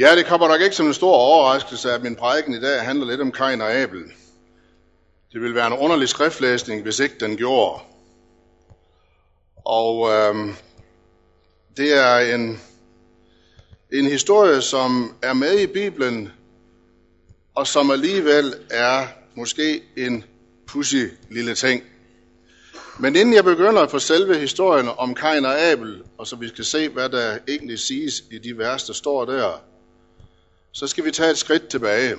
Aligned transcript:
Ja, 0.00 0.16
det 0.16 0.26
kommer 0.26 0.48
nok 0.48 0.60
ikke 0.60 0.76
som 0.76 0.86
en 0.86 0.94
stor 0.94 1.14
overraskelse, 1.14 1.92
at 1.92 2.02
min 2.02 2.16
prædiken 2.16 2.54
i 2.54 2.60
dag 2.60 2.82
handler 2.82 3.06
lidt 3.06 3.20
om 3.20 3.32
Kain 3.32 3.60
og 3.60 3.72
Abel. 3.72 4.02
Det 5.32 5.40
ville 5.40 5.54
være 5.54 5.66
en 5.66 5.72
underlig 5.72 6.08
skriftlæsning, 6.08 6.82
hvis 6.82 6.98
ikke 6.98 7.14
den 7.20 7.36
gjorde. 7.36 7.80
Og 9.64 10.10
øhm, 10.10 10.54
det 11.76 11.92
er 11.94 12.34
en, 12.34 12.60
en 13.92 14.06
historie, 14.06 14.62
som 14.62 15.14
er 15.22 15.32
med 15.32 15.58
i 15.58 15.66
Bibelen, 15.66 16.32
og 17.54 17.66
som 17.66 17.90
alligevel 17.90 18.54
er 18.70 19.06
måske 19.34 19.82
en 19.96 20.24
pussy 20.66 21.04
lille 21.30 21.54
ting. 21.54 21.82
Men 22.98 23.16
inden 23.16 23.34
jeg 23.34 23.44
begynder 23.44 23.86
på 23.86 23.98
selve 23.98 24.38
historien 24.38 24.88
om 24.98 25.14
Kain 25.14 25.44
og 25.44 25.60
Abel, 25.60 26.02
og 26.18 26.26
så 26.26 26.36
vi 26.36 26.48
skal 26.48 26.64
se, 26.64 26.88
hvad 26.88 27.08
der 27.08 27.38
egentlig 27.48 27.78
siges 27.78 28.24
i 28.30 28.38
de 28.38 28.58
vers, 28.58 28.84
der 28.84 28.92
står 28.92 29.24
der, 29.24 29.69
så 30.72 30.86
skal 30.86 31.04
vi 31.04 31.10
tage 31.10 31.30
et 31.30 31.38
skridt 31.38 31.68
tilbage. 31.68 32.16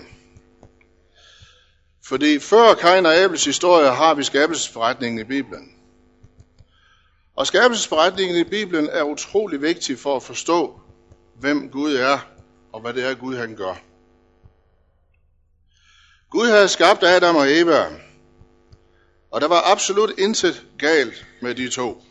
Fordi 2.05 2.40
før 2.40 2.74
Kain 2.74 3.05
og 3.05 3.16
Abels 3.16 3.46
historie 3.46 3.90
har 3.90 4.14
vi 4.14 4.24
skabelsesberetningen 4.24 5.20
i 5.20 5.24
Bibelen. 5.24 5.76
Og 7.36 7.48
skabelsesberetningen 7.48 8.38
i 8.38 8.44
Bibelen 8.44 8.90
er 8.91 9.04
utrolig 9.04 9.62
vigtig 9.62 10.00
for 10.00 10.16
at 10.16 10.24
forstå, 10.24 10.80
hvem 11.40 11.70
Gud 11.70 11.96
er, 11.96 12.20
og 12.74 12.82
hvad 12.82 12.94
det 12.94 13.05
er, 13.05 13.14
Gud 13.14 13.36
han 13.36 13.55
gør. 13.55 13.76
Gud 16.30 16.48
havde 16.48 16.68
skabt 16.68 17.04
Adam 17.04 17.36
og 17.36 17.60
Eva, 17.60 17.86
og 19.32 19.41
der 19.41 19.48
var 19.48 19.72
absolut 19.72 20.12
intet 20.18 20.66
galt 20.77 21.26
med 21.41 21.55
de 21.55 21.70
to. 21.70 22.04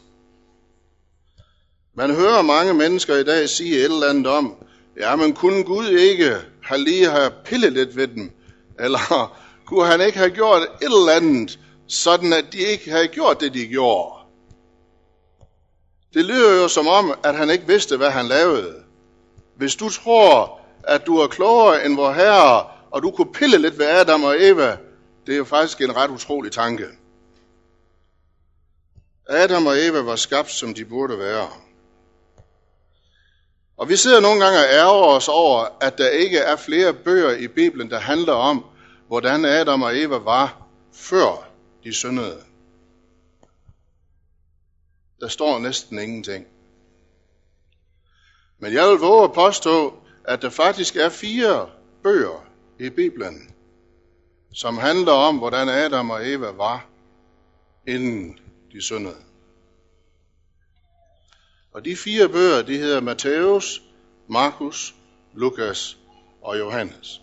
Man 1.95 2.15
hører 2.15 2.43
mange 2.43 2.75
mennesker 2.75 3.17
i 3.17 3.25
dag 3.25 3.49
sige 3.49 3.79
et 3.79 3.85
eller 3.85 4.09
andet 4.09 4.27
om, 4.27 4.65
ja, 4.97 5.17
men 5.17 5.35
kunne 5.35 5.65
Gud 5.65 5.89
ikke 5.89 6.37
have 6.63 6.81
lige 6.81 7.11
have 7.11 7.31
pillet 7.45 7.73
lidt 7.73 7.97
ved 7.97 8.09
dem? 8.09 8.31
Eller 8.79 9.37
kunne 9.67 9.87
han 9.87 10.01
ikke 10.01 10.19
have 10.19 10.31
gjort 10.31 10.63
et 10.63 10.85
eller 10.85 11.13
andet, 11.13 11.59
sådan 11.89 12.33
at 12.33 12.45
de 12.53 12.59
ikke 12.59 12.91
havde 12.91 13.09
gjort 13.09 13.41
det, 13.41 13.55
de 13.55 13.67
gjorde? 13.67 14.21
Det 16.15 16.25
lyder 16.25 16.63
jo 16.63 16.69
som 16.69 16.87
om, 16.87 17.15
at 17.25 17.37
han 17.37 17.51
ikke 17.51 17.67
vidste, 17.67 17.97
hvad 17.97 18.11
han 18.11 18.27
lavede. 18.27 18.75
Hvis 19.57 19.77
du 19.77 19.89
tror, 19.89 20.61
at 20.85 21.07
du 21.07 21.19
er 21.19 21.27
klogere 21.27 21.85
end 21.87 21.97
vor 21.97 22.13
herre, 22.13 22.67
og 22.91 23.03
du 23.03 23.11
kunne 23.11 23.33
pille 23.33 23.59
lidt 23.59 23.79
ved 23.79 23.87
Adam 23.87 24.25
og 24.25 24.37
Eva, 24.39 24.77
det 25.27 25.33
er 25.33 25.39
jo 25.39 25.45
faktisk 25.45 25.81
en 25.81 25.97
ret 25.97 26.11
utrolig 26.11 26.53
tanke. 26.53 26.87
Adam 29.29 29.67
og 29.67 29.87
Eva 29.87 30.01
var 30.01 30.17
skabt, 30.17 30.51
som 30.51 30.75
de 30.75 30.85
burde 30.85 31.19
være. 31.19 31.49
Og 33.81 33.89
vi 33.89 33.97
sidder 33.97 34.21
nogle 34.21 34.45
gange 34.45 34.59
og 34.59 34.65
ærger 34.73 35.07
os 35.07 35.29
over, 35.29 35.69
at 35.81 35.99
der 35.99 36.09
ikke 36.09 36.39
er 36.39 36.57
flere 36.57 36.95
bøger 36.95 37.31
i 37.37 37.49
Bibelen, 37.49 37.91
der 37.91 37.99
handler 37.99 38.33
om, 38.33 38.65
hvordan 39.09 39.45
Adam 39.45 39.83
og 39.83 39.99
Eva 39.99 40.17
var, 40.17 40.67
før 40.93 41.51
de 41.85 41.93
syndede. 41.93 42.43
Der 45.21 45.29
står 45.29 45.59
næsten 45.59 45.99
ingenting. 45.99 46.47
Men 48.59 48.73
jeg 48.73 48.89
vil 48.89 48.99
våge 48.99 49.25
at 49.25 49.33
påstå, 49.33 49.95
at 50.25 50.43
der 50.43 50.51
faktisk 50.51 50.97
er 50.97 51.09
fire 51.09 51.71
bøger 52.03 52.47
i 52.81 52.91
Bibelen, 52.91 53.55
som 54.55 54.79
handler 54.79 55.13
om, 55.13 55.39
hvordan 55.39 55.69
Adam 55.69 56.11
og 56.11 56.29
Eva 56.29 56.51
var, 56.51 56.87
inden 57.87 58.39
de 58.73 58.83
syndede. 58.83 59.30
Og 61.73 61.85
de 61.85 61.97
fire 61.97 62.29
bøger, 62.29 62.63
de 62.63 62.79
hedder 62.79 63.01
Matthæus, 63.01 63.83
Markus, 64.29 64.95
Lukas 65.35 65.97
og 66.43 66.59
Johannes. 66.59 67.21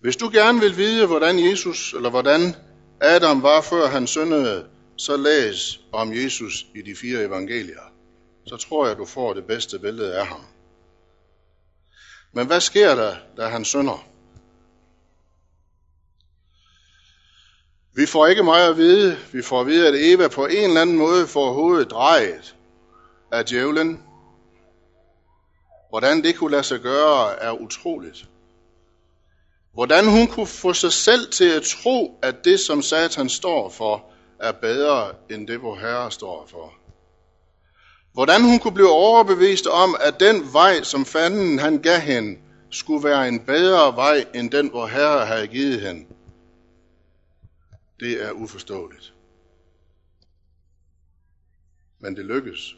Hvis 0.00 0.16
du 0.16 0.30
gerne 0.32 0.60
vil 0.60 0.76
vide, 0.76 1.06
hvordan 1.06 1.50
Jesus, 1.50 1.94
eller 1.94 2.10
hvordan 2.10 2.56
Adam 3.00 3.42
var, 3.42 3.60
før 3.60 3.86
han 3.86 4.06
syndede, 4.06 4.66
så 4.96 5.16
læs 5.16 5.80
om 5.92 6.12
Jesus 6.12 6.66
i 6.74 6.82
de 6.82 6.96
fire 6.96 7.24
evangelier. 7.24 7.92
Så 8.46 8.56
tror 8.56 8.86
jeg, 8.86 8.96
du 8.96 9.04
får 9.04 9.34
det 9.34 9.44
bedste 9.44 9.78
billede 9.78 10.14
af 10.14 10.26
ham. 10.26 10.40
Men 12.32 12.46
hvad 12.46 12.60
sker 12.60 12.94
der, 12.94 13.16
da 13.36 13.48
han 13.48 13.64
synder? 13.64 14.06
Vi 17.94 18.06
får 18.06 18.26
ikke 18.26 18.42
meget 18.42 18.70
at 18.70 18.76
vide. 18.76 19.18
Vi 19.32 19.42
får 19.42 19.60
at 19.60 19.66
vide, 19.66 19.88
at 19.88 19.94
Eva 19.96 20.28
på 20.28 20.46
en 20.46 20.64
eller 20.64 20.80
anden 20.80 20.96
måde 20.96 21.26
får 21.26 21.52
hovedet 21.52 21.90
drejet 21.90 22.56
af 23.32 23.44
djævlen. 23.44 24.02
Hvordan 25.88 26.22
det 26.22 26.36
kunne 26.36 26.50
lade 26.50 26.62
sig 26.62 26.80
gøre, 26.80 27.42
er 27.42 27.52
utroligt. 27.52 28.28
Hvordan 29.72 30.10
hun 30.10 30.26
kunne 30.26 30.46
få 30.46 30.72
sig 30.72 30.92
selv 30.92 31.30
til 31.30 31.50
at 31.50 31.62
tro, 31.62 32.18
at 32.22 32.44
det, 32.44 32.60
som 32.60 32.82
Satan 32.82 33.28
står 33.28 33.68
for, 33.68 34.04
er 34.38 34.52
bedre 34.52 35.14
end 35.30 35.46
det, 35.46 35.58
hvor 35.58 35.76
Herre 35.76 36.10
står 36.10 36.46
for. 36.46 36.74
Hvordan 38.12 38.42
hun 38.42 38.58
kunne 38.58 38.74
blive 38.74 38.90
overbevist 38.90 39.66
om, 39.66 39.96
at 40.00 40.20
den 40.20 40.52
vej, 40.52 40.82
som 40.82 41.04
fanden 41.04 41.58
han 41.58 41.82
gav 41.82 42.00
hende, 42.00 42.40
skulle 42.70 43.04
være 43.04 43.28
en 43.28 43.40
bedre 43.40 43.96
vej, 43.96 44.24
end 44.34 44.50
den, 44.50 44.70
hvor 44.70 44.86
Herre 44.86 45.26
havde 45.26 45.46
givet 45.46 45.80
hende. 45.80 46.06
Det 48.00 48.24
er 48.24 48.32
uforståeligt. 48.32 49.14
Men 51.98 52.16
det 52.16 52.24
lykkes. 52.24 52.74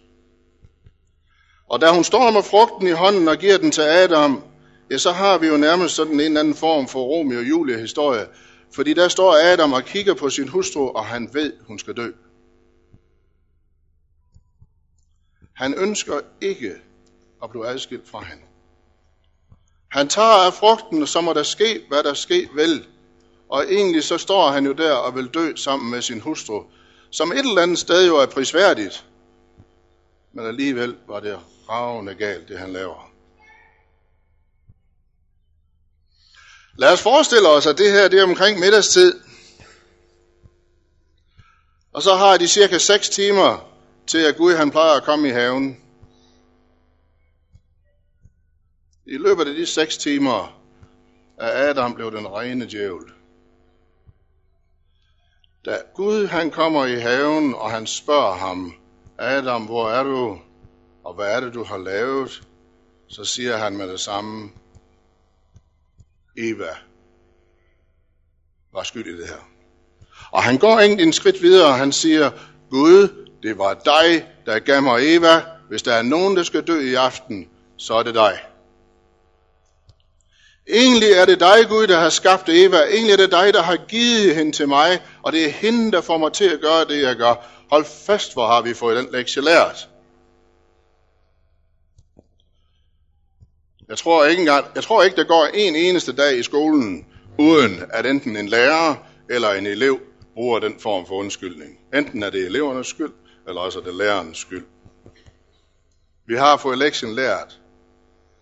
Og 1.73 1.81
da 1.81 1.91
hun 1.91 2.05
står 2.05 2.31
med 2.31 2.43
frugten 2.43 2.87
i 2.87 2.91
hånden 2.91 3.29
og 3.29 3.37
giver 3.37 3.59
den 3.59 3.71
til 3.71 3.83
Adam, 3.83 4.43
ja, 4.91 4.99
så 4.99 5.13
har 5.13 5.39
vi 5.39 5.47
jo 5.47 5.57
nærmest 5.57 5.95
sådan 5.95 6.13
en 6.13 6.21
eller 6.21 6.41
anden 6.41 6.55
form 6.55 6.89
for 6.89 7.03
Romeo 7.03 7.39
og 7.39 7.49
Julie 7.49 7.79
historie. 7.79 8.27
Fordi 8.75 8.95
der 8.95 9.09
står 9.09 9.53
Adam 9.53 9.73
og 9.73 9.85
kigger 9.85 10.15
på 10.15 10.31
sin 10.31 10.49
hustru, 10.49 10.89
og 10.89 11.05
han 11.05 11.31
ved, 11.33 11.53
hun 11.67 11.79
skal 11.79 11.97
dø. 11.97 12.11
Han 15.55 15.75
ønsker 15.75 16.21
ikke 16.41 16.73
at 17.43 17.51
blive 17.51 17.67
adskilt 17.67 18.09
fra 18.09 18.25
hende. 18.25 18.43
Han 19.89 20.09
tager 20.09 20.47
af 20.47 20.55
frugten, 20.55 21.03
og 21.03 21.09
så 21.09 21.21
må 21.21 21.33
der 21.33 21.43
ske, 21.43 21.81
hvad 21.89 22.03
der 22.03 22.15
ske 22.15 22.49
vil. 22.55 22.87
Og 23.49 23.65
egentlig 23.65 24.05
så 24.05 24.19
står 24.19 24.51
han 24.51 24.67
jo 24.67 24.73
der 24.73 24.93
og 24.93 25.15
vil 25.15 25.29
dø 25.29 25.55
sammen 25.57 25.91
med 25.91 26.03
sin 26.03 26.21
hustru, 26.21 26.63
som 27.11 27.33
et 27.33 27.39
eller 27.39 27.63
andet 27.63 27.79
sted 27.79 28.07
jo 28.07 28.17
er 28.17 28.27
prisværdigt. 28.27 29.07
Men 30.33 30.47
alligevel 30.47 30.97
var 31.09 31.21
det 31.21 31.39
bravende 31.73 32.15
galt, 32.15 32.49
det 32.49 32.59
han 32.59 32.73
laver. 32.73 33.11
Lad 36.79 36.93
os 36.93 37.03
forestille 37.03 37.49
os, 37.49 37.67
at 37.67 37.79
det 37.79 37.93
her 37.93 38.09
det 38.09 38.19
er 38.19 38.25
omkring 38.25 38.59
middagstid. 38.59 39.21
Og 41.93 42.03
så 42.03 42.15
har 42.15 42.37
de 42.37 42.49
cirka 42.49 42.79
6 42.79 43.09
timer 43.09 43.69
til, 44.07 44.19
at 44.19 44.37
Gud 44.37 44.55
han 44.55 44.71
plejer 44.71 44.97
at 44.97 45.03
komme 45.03 45.29
i 45.29 45.31
haven. 45.31 45.81
I 49.07 49.17
løbet 49.17 49.49
af 49.49 49.55
de 49.55 49.67
6 49.67 49.97
timer 49.97 50.63
er 51.39 51.71
Adam 51.71 51.95
blev 51.95 52.13
den 52.13 52.29
rene 52.29 52.67
djævel. 52.67 53.13
Da 55.65 55.79
Gud 55.95 56.27
han 56.27 56.51
kommer 56.51 56.87
i 56.87 56.99
haven, 57.01 57.55
og 57.55 57.71
han 57.71 57.87
spørger 57.87 58.35
ham, 58.35 58.75
Adam, 59.19 59.65
hvor 59.65 59.91
er 59.91 60.03
du? 60.03 60.41
Og 61.05 61.15
hvad 61.15 61.37
er 61.37 61.41
det, 61.41 61.55
du 61.55 61.65
har 61.65 61.79
lavet? 61.79 62.43
Så 63.09 63.25
siger 63.25 63.57
han 63.57 63.77
med 63.77 63.89
det 63.89 64.01
samme, 64.01 64.51
Eva 66.39 66.77
var 68.73 68.83
skyld 68.83 69.07
i 69.07 69.21
det 69.21 69.29
her. 69.29 69.49
Og 70.31 70.43
han 70.43 70.59
går 70.59 70.79
egentlig 70.79 71.07
en 71.07 71.13
skridt 71.13 71.43
videre, 71.43 71.67
og 71.67 71.75
han 71.75 71.93
siger, 71.93 72.31
Gud, 72.71 73.27
det 73.43 73.59
var 73.59 73.75
dig, 73.75 74.27
der 74.47 74.59
gav 74.59 74.83
mig 74.83 75.17
Eva. 75.17 75.43
Hvis 75.69 75.83
der 75.83 75.95
er 75.95 76.03
nogen, 76.03 76.37
der 76.37 76.43
skal 76.43 76.67
dø 76.67 76.81
i 76.81 76.95
aften, 76.95 77.49
så 77.77 77.95
er 77.95 78.03
det 78.03 78.15
dig. 78.15 78.39
Egentlig 80.69 81.11
er 81.13 81.25
det 81.25 81.41
dig, 81.41 81.69
Gud, 81.69 81.87
der 81.87 81.99
har 81.99 82.09
skabt 82.09 82.49
Eva. 82.49 82.77
Egentlig 82.77 83.13
er 83.13 83.17
det 83.17 83.31
dig, 83.31 83.55
der 83.55 83.63
har 83.63 83.77
givet 83.77 84.37
hende 84.37 84.53
til 84.53 84.69
mig, 84.69 85.03
og 85.23 85.33
det 85.33 85.45
er 85.45 85.51
hende, 85.51 85.93
der 85.93 86.01
får 86.01 86.19
mig 86.19 86.33
til 86.33 86.49
at 86.49 86.61
gøre 86.61 86.85
det, 86.85 87.03
jeg 87.03 87.17
gør. 87.17 87.35
Hold 87.71 87.85
fast, 87.85 88.33
hvor 88.33 88.47
har 88.47 88.63
vi 88.63 88.75
fået 88.75 88.97
den 88.97 89.09
lektie 89.13 89.43
lært. 89.43 89.89
Jeg 93.93 93.99
tror 93.99 94.25
ikke 94.25 94.41
engang, 94.41 94.67
jeg 94.75 94.83
tror 94.83 95.03
ikke, 95.03 95.17
der 95.17 95.25
går 95.25 95.49
en 95.55 95.77
eneste 95.77 96.13
dag 96.13 96.39
i 96.39 96.43
skolen, 96.43 97.07
uden 97.39 97.85
at 97.91 98.07
enten 98.07 98.37
en 98.37 98.49
lærer 98.49 98.95
eller 99.31 99.51
en 99.53 99.67
elev 99.67 100.01
bruger 100.35 100.59
den 100.59 100.81
form 100.81 101.07
for 101.07 101.15
undskyldning. 101.15 101.79
Enten 101.95 102.23
er 102.23 102.31
det 102.31 102.47
elevernes 102.47 102.87
skyld, 102.87 103.13
eller 103.49 103.61
også 103.61 103.79
er 103.79 103.83
det 103.83 103.95
lærernes 103.95 104.39
skyld. 104.39 104.65
Vi 106.27 106.37
har 106.37 106.57
fået 106.57 106.79
lektionen 106.79 107.17
lært. 107.17 107.61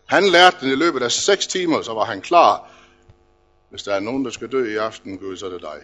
Han 0.08 0.24
lærte 0.24 0.56
den 0.60 0.70
i 0.70 0.74
løbet 0.74 1.02
af 1.02 1.12
6 1.12 1.46
timer, 1.46 1.82
så 1.82 1.94
var 1.94 2.04
han 2.04 2.20
klar. 2.20 2.70
Hvis 3.70 3.82
der 3.82 3.94
er 3.94 4.00
nogen, 4.00 4.24
der 4.24 4.30
skal 4.30 4.52
dø 4.52 4.72
i 4.72 4.76
aften, 4.76 5.18
Gud, 5.18 5.36
så 5.36 5.46
er 5.46 5.50
det 5.50 5.62
dig. 5.62 5.80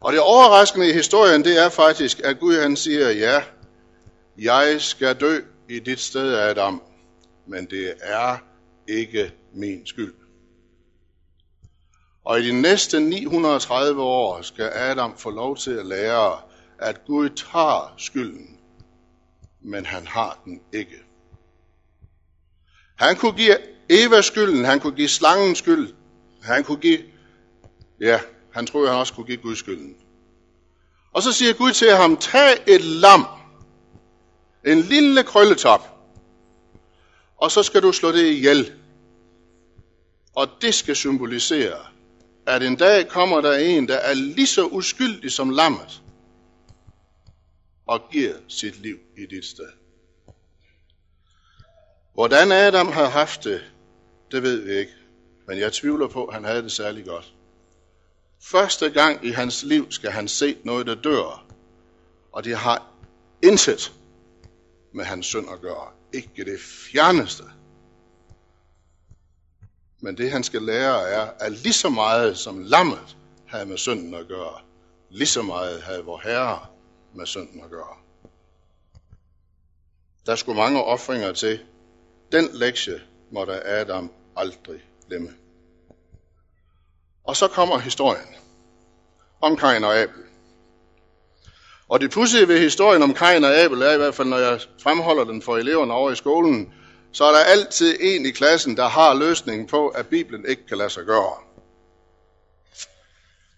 Og 0.00 0.12
det 0.12 0.20
overraskende 0.20 0.90
i 0.90 0.92
historien, 0.92 1.44
det 1.44 1.64
er 1.64 1.68
faktisk, 1.68 2.20
at 2.20 2.40
Gud 2.40 2.60
han 2.60 2.76
siger, 2.76 3.10
ja, 3.10 3.42
jeg 4.38 4.80
skal 4.80 5.20
dø 5.20 5.40
i 5.68 5.78
dit 5.78 6.00
sted, 6.00 6.34
Adam 6.34 6.82
men 7.48 7.66
det 7.66 7.94
er 8.00 8.38
ikke 8.88 9.32
min 9.54 9.86
skyld. 9.86 10.14
Og 12.24 12.40
i 12.40 12.48
de 12.48 12.60
næste 12.60 13.00
930 13.00 14.02
år 14.02 14.42
skal 14.42 14.70
Adam 14.74 15.16
få 15.16 15.30
lov 15.30 15.56
til 15.56 15.70
at 15.70 15.86
lære, 15.86 16.40
at 16.78 17.04
Gud 17.04 17.28
tager 17.28 17.94
skylden, 17.96 18.58
men 19.60 19.86
han 19.86 20.06
har 20.06 20.40
den 20.44 20.60
ikke. 20.72 20.96
Han 22.96 23.16
kunne 23.16 23.32
give 23.32 23.56
Eva 23.88 24.22
skylden, 24.22 24.64
han 24.64 24.80
kunne 24.80 24.96
give 24.96 25.08
slangen 25.08 25.54
skyld, 25.54 25.94
han 26.42 26.64
kunne 26.64 26.80
give, 26.80 26.98
ja, 28.00 28.20
han 28.52 28.66
troede, 28.66 28.88
han 28.88 28.98
også 28.98 29.14
kunne 29.14 29.26
give 29.26 29.42
Gud 29.42 29.56
skylden. 29.56 29.96
Og 31.12 31.22
så 31.22 31.32
siger 31.32 31.52
Gud 31.52 31.72
til 31.72 31.90
ham, 31.90 32.16
tag 32.16 32.62
et 32.66 32.80
lam, 32.80 33.24
en 34.66 34.80
lille 34.80 35.22
krølletop, 35.22 35.97
og 37.38 37.50
så 37.50 37.62
skal 37.62 37.82
du 37.82 37.92
slå 37.92 38.12
det 38.12 38.26
ihjel. 38.26 38.72
Og 40.34 40.48
det 40.60 40.74
skal 40.74 40.96
symbolisere, 40.96 41.86
at 42.46 42.62
en 42.62 42.76
dag 42.76 43.08
kommer 43.08 43.40
der 43.40 43.56
en, 43.56 43.88
der 43.88 43.96
er 43.96 44.14
lige 44.14 44.46
så 44.46 44.66
uskyldig 44.66 45.32
som 45.32 45.50
lammet, 45.50 46.02
og 47.86 48.00
giver 48.12 48.34
sit 48.48 48.80
liv 48.80 48.98
i 49.16 49.26
dit 49.26 49.44
sted. 49.44 49.68
Hvordan 52.14 52.52
Adam 52.52 52.88
har 52.88 53.08
haft 53.08 53.44
det, 53.44 53.64
det 54.30 54.42
ved 54.42 54.60
vi 54.60 54.72
ikke, 54.72 54.92
men 55.46 55.58
jeg 55.58 55.72
tvivler 55.72 56.08
på, 56.08 56.24
at 56.24 56.34
han 56.34 56.44
havde 56.44 56.62
det 56.62 56.72
særlig 56.72 57.04
godt. 57.04 57.34
Første 58.42 58.90
gang 58.90 59.26
i 59.26 59.30
hans 59.30 59.62
liv 59.62 59.90
skal 59.90 60.10
han 60.10 60.28
se 60.28 60.56
noget, 60.64 60.86
der 60.86 60.94
dør, 60.94 61.46
og 62.32 62.44
det 62.44 62.56
har 62.56 62.92
intet 63.42 63.92
med 64.92 65.04
hans 65.04 65.26
synd 65.26 65.46
at 65.52 65.60
gøre. 65.60 65.97
Ikke 66.12 66.44
det 66.44 66.60
fjerneste. 66.60 67.44
Men 70.00 70.16
det 70.16 70.30
han 70.30 70.44
skal 70.44 70.62
lære 70.62 71.08
er, 71.08 71.30
at 71.40 71.52
lige 71.52 71.72
så 71.72 71.88
meget 71.88 72.38
som 72.38 72.58
lammet 72.58 73.16
havde 73.46 73.66
med 73.66 73.78
synden 73.78 74.14
at 74.14 74.28
gøre, 74.28 74.60
lige 75.10 75.26
så 75.26 75.42
meget 75.42 75.82
havde 75.82 76.04
vor 76.04 76.20
Herre 76.24 76.66
med 77.14 77.26
synden 77.26 77.64
at 77.64 77.70
gøre. 77.70 77.96
Der 80.26 80.36
skulle 80.36 80.56
mange 80.56 80.84
offringer 80.84 81.32
til. 81.32 81.60
Den 82.32 82.48
lektie 82.52 83.02
måtte 83.32 83.66
Adam 83.66 84.12
aldrig 84.36 84.80
glemme. 85.06 85.34
Og 87.24 87.36
så 87.36 87.48
kommer 87.48 87.78
historien 87.78 88.34
om 89.40 89.56
Kain 89.56 89.84
og 89.84 89.98
Abel. 89.98 90.27
Og 91.88 92.00
det 92.00 92.10
pudsige 92.10 92.48
ved 92.48 92.58
historien 92.58 93.02
om 93.02 93.14
Kain 93.14 93.44
og 93.44 93.56
Abel 93.56 93.82
er 93.82 93.92
i 93.92 93.96
hvert 93.96 94.14
fald, 94.14 94.28
når 94.28 94.38
jeg 94.38 94.60
fremholder 94.82 95.24
den 95.24 95.42
for 95.42 95.56
eleverne 95.56 95.94
over 95.94 96.10
i 96.10 96.16
skolen, 96.16 96.72
så 97.12 97.24
er 97.24 97.32
der 97.32 97.38
altid 97.38 97.96
en 98.00 98.26
i 98.26 98.30
klassen, 98.30 98.76
der 98.76 98.88
har 98.88 99.14
løsningen 99.14 99.66
på, 99.66 99.88
at 99.88 100.06
Bibelen 100.06 100.44
ikke 100.48 100.66
kan 100.66 100.78
lade 100.78 100.90
sig 100.90 101.04
gøre. 101.04 101.34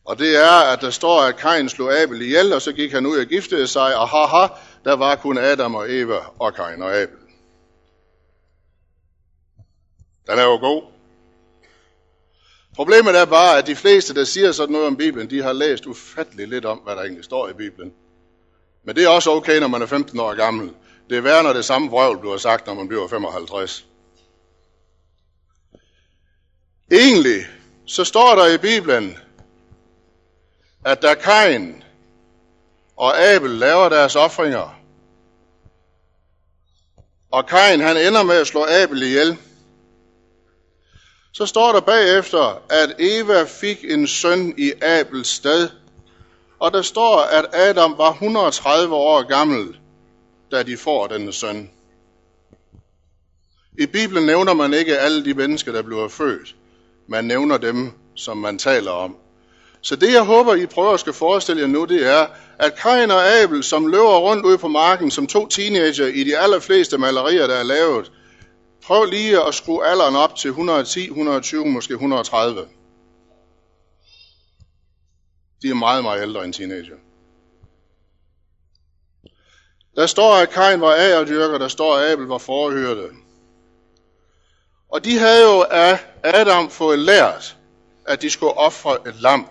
Og 0.04 0.18
det 0.18 0.36
er, 0.36 0.72
at 0.72 0.80
der 0.80 0.90
står, 0.90 1.20
at 1.20 1.36
Kain 1.36 1.68
slog 1.68 1.98
Abel 1.98 2.22
ihjel, 2.22 2.52
og 2.52 2.62
så 2.62 2.72
gik 2.72 2.92
han 2.92 3.06
ud 3.06 3.18
og 3.18 3.26
giftede 3.26 3.66
sig, 3.66 3.96
og 3.96 4.08
haha, 4.08 4.46
der 4.84 4.92
var 4.92 5.16
kun 5.16 5.38
Adam 5.38 5.74
og 5.74 5.92
Eva 5.92 6.18
og 6.38 6.54
Kain 6.54 6.82
og 6.82 6.96
Abel. 6.96 7.16
Den 10.26 10.38
er 10.38 10.42
jo 10.42 10.56
god. 10.56 10.82
Problemet 12.74 13.20
er 13.20 13.24
bare, 13.24 13.58
at 13.58 13.66
de 13.66 13.76
fleste, 13.76 14.14
der 14.14 14.24
siger 14.24 14.52
sådan 14.52 14.72
noget 14.72 14.86
om 14.86 14.96
Bibelen, 14.96 15.30
de 15.30 15.42
har 15.42 15.52
læst 15.52 15.86
ufattelig 15.86 16.48
lidt 16.48 16.64
om, 16.64 16.78
hvad 16.78 16.96
der 16.96 17.02
egentlig 17.02 17.24
står 17.24 17.48
i 17.48 17.52
Bibelen. 17.52 17.92
Men 18.84 18.96
det 18.96 19.04
er 19.04 19.08
også 19.08 19.30
okay, 19.30 19.60
når 19.60 19.68
man 19.68 19.82
er 19.82 19.86
15 19.86 20.20
år 20.20 20.34
gammel. 20.34 20.70
Det 21.10 21.18
er 21.18 21.22
værre, 21.22 21.42
når 21.42 21.52
det 21.52 21.64
samme 21.64 21.90
vrøvl 21.90 22.18
bliver 22.18 22.36
sagt, 22.36 22.66
når 22.66 22.74
man 22.74 22.88
bliver 22.88 23.08
55. 23.08 23.86
Egentlig, 26.92 27.46
så 27.86 28.04
står 28.04 28.34
der 28.34 28.46
i 28.46 28.58
Bibelen, 28.58 29.18
at 30.84 31.02
da 31.02 31.14
Kain 31.14 31.82
og 32.96 33.22
Abel 33.22 33.50
laver 33.50 33.88
deres 33.88 34.16
offringer, 34.16 34.80
og 37.32 37.46
Kain 37.46 37.80
han 37.80 37.96
ender 37.96 38.22
med 38.22 38.34
at 38.34 38.46
slå 38.46 38.66
Abel 38.68 39.02
ihjel, 39.02 39.38
så 41.32 41.46
står 41.46 41.72
der 41.72 41.80
bagefter, 41.80 42.62
at 42.70 42.94
Eva 42.98 43.44
fik 43.44 43.84
en 43.84 44.06
søn 44.06 44.54
i 44.58 44.72
Abels 44.82 45.28
sted. 45.28 45.68
Og 46.60 46.72
der 46.72 46.82
står, 46.82 47.18
at 47.18 47.46
Adam 47.52 47.98
var 47.98 48.12
130 48.12 48.94
år 48.94 49.22
gammel, 49.22 49.76
da 50.50 50.62
de 50.62 50.76
får 50.76 51.06
denne 51.06 51.32
søn. 51.32 51.70
I 53.78 53.86
Bibelen 53.86 54.26
nævner 54.26 54.54
man 54.54 54.74
ikke 54.74 54.98
alle 54.98 55.24
de 55.24 55.34
mennesker, 55.34 55.72
der 55.72 55.82
bliver 55.82 56.08
født. 56.08 56.54
Man 57.08 57.24
nævner 57.24 57.56
dem, 57.56 57.92
som 58.14 58.36
man 58.36 58.58
taler 58.58 58.90
om. 58.90 59.16
Så 59.82 59.96
det, 59.96 60.12
jeg 60.12 60.24
håber, 60.24 60.54
I 60.54 60.66
prøver 60.66 60.92
at 60.92 61.00
skal 61.00 61.12
forestille 61.12 61.62
jer 61.62 61.68
nu, 61.68 61.84
det 61.84 62.06
er, 62.06 62.26
at 62.58 62.74
Kain 62.74 63.10
og 63.10 63.42
Abel, 63.42 63.62
som 63.62 63.86
løber 63.86 64.18
rundt 64.18 64.44
ude 64.44 64.58
på 64.58 64.68
marken 64.68 65.10
som 65.10 65.26
to 65.26 65.46
teenager 65.46 66.06
i 66.06 66.24
de 66.24 66.38
allerfleste 66.38 66.98
malerier, 66.98 67.46
der 67.46 67.54
er 67.54 67.62
lavet, 67.62 68.12
Prøv 68.82 69.04
lige 69.04 69.46
at 69.46 69.54
skrue 69.54 69.86
alderen 69.86 70.16
op 70.16 70.36
til 70.36 70.48
110, 70.48 71.04
120, 71.04 71.66
måske 71.66 71.92
130. 71.94 72.60
De 75.62 75.70
er 75.70 75.74
meget, 75.74 76.02
meget 76.02 76.22
ældre 76.22 76.44
end 76.44 76.52
teenager. 76.52 76.96
Der 79.96 80.06
står, 80.06 80.34
at 80.34 80.50
Kain 80.50 80.80
var 80.80 80.94
agerdyrker, 80.94 81.58
der 81.58 81.68
står, 81.68 81.96
at 81.96 82.12
Abel 82.12 82.26
var 82.26 82.38
forhørte. 82.38 83.08
Og 84.88 85.04
de 85.04 85.18
havde 85.18 85.42
jo 85.42 85.62
af 85.70 85.98
Adam 86.24 86.70
fået 86.70 86.98
lært, 86.98 87.56
at 88.06 88.22
de 88.22 88.30
skulle 88.30 88.52
ofre 88.52 89.08
et 89.08 89.20
lam. 89.20 89.48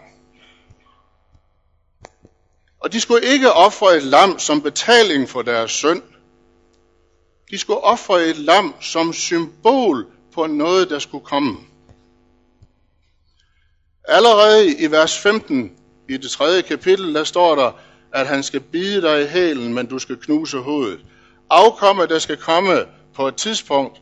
Og 2.79 2.93
de 2.93 3.01
skulle 3.01 3.25
ikke 3.25 3.53
ofre 3.53 3.97
et 3.97 4.03
lam 4.03 4.39
som 4.39 4.61
betaling 4.61 5.29
for 5.29 5.41
deres 5.41 5.71
synd. 5.71 6.03
De 7.51 7.57
skulle 7.57 7.79
ofre 7.79 8.25
et 8.25 8.37
lam 8.37 8.75
som 8.81 9.13
symbol 9.13 10.07
på 10.33 10.47
noget, 10.47 10.89
der 10.89 10.99
skulle 10.99 11.25
komme. 11.25 11.57
Allerede 14.03 14.77
i 14.77 14.91
vers 14.91 15.17
15 15.19 15.78
i 16.09 16.17
det 16.17 16.31
tredje 16.31 16.61
kapitel, 16.61 17.15
der 17.15 17.23
står 17.23 17.55
der, 17.55 17.71
at 18.13 18.27
han 18.27 18.43
skal 18.43 18.59
bide 18.59 19.01
dig 19.01 19.23
i 19.23 19.25
hælen, 19.25 19.73
men 19.73 19.85
du 19.85 19.99
skal 19.99 20.17
knuse 20.17 20.57
hovedet. 20.57 20.99
Afkommet, 21.49 22.09
der 22.09 22.19
skal 22.19 22.37
komme 22.37 22.85
på 23.15 23.27
et 23.27 23.35
tidspunkt, 23.35 24.01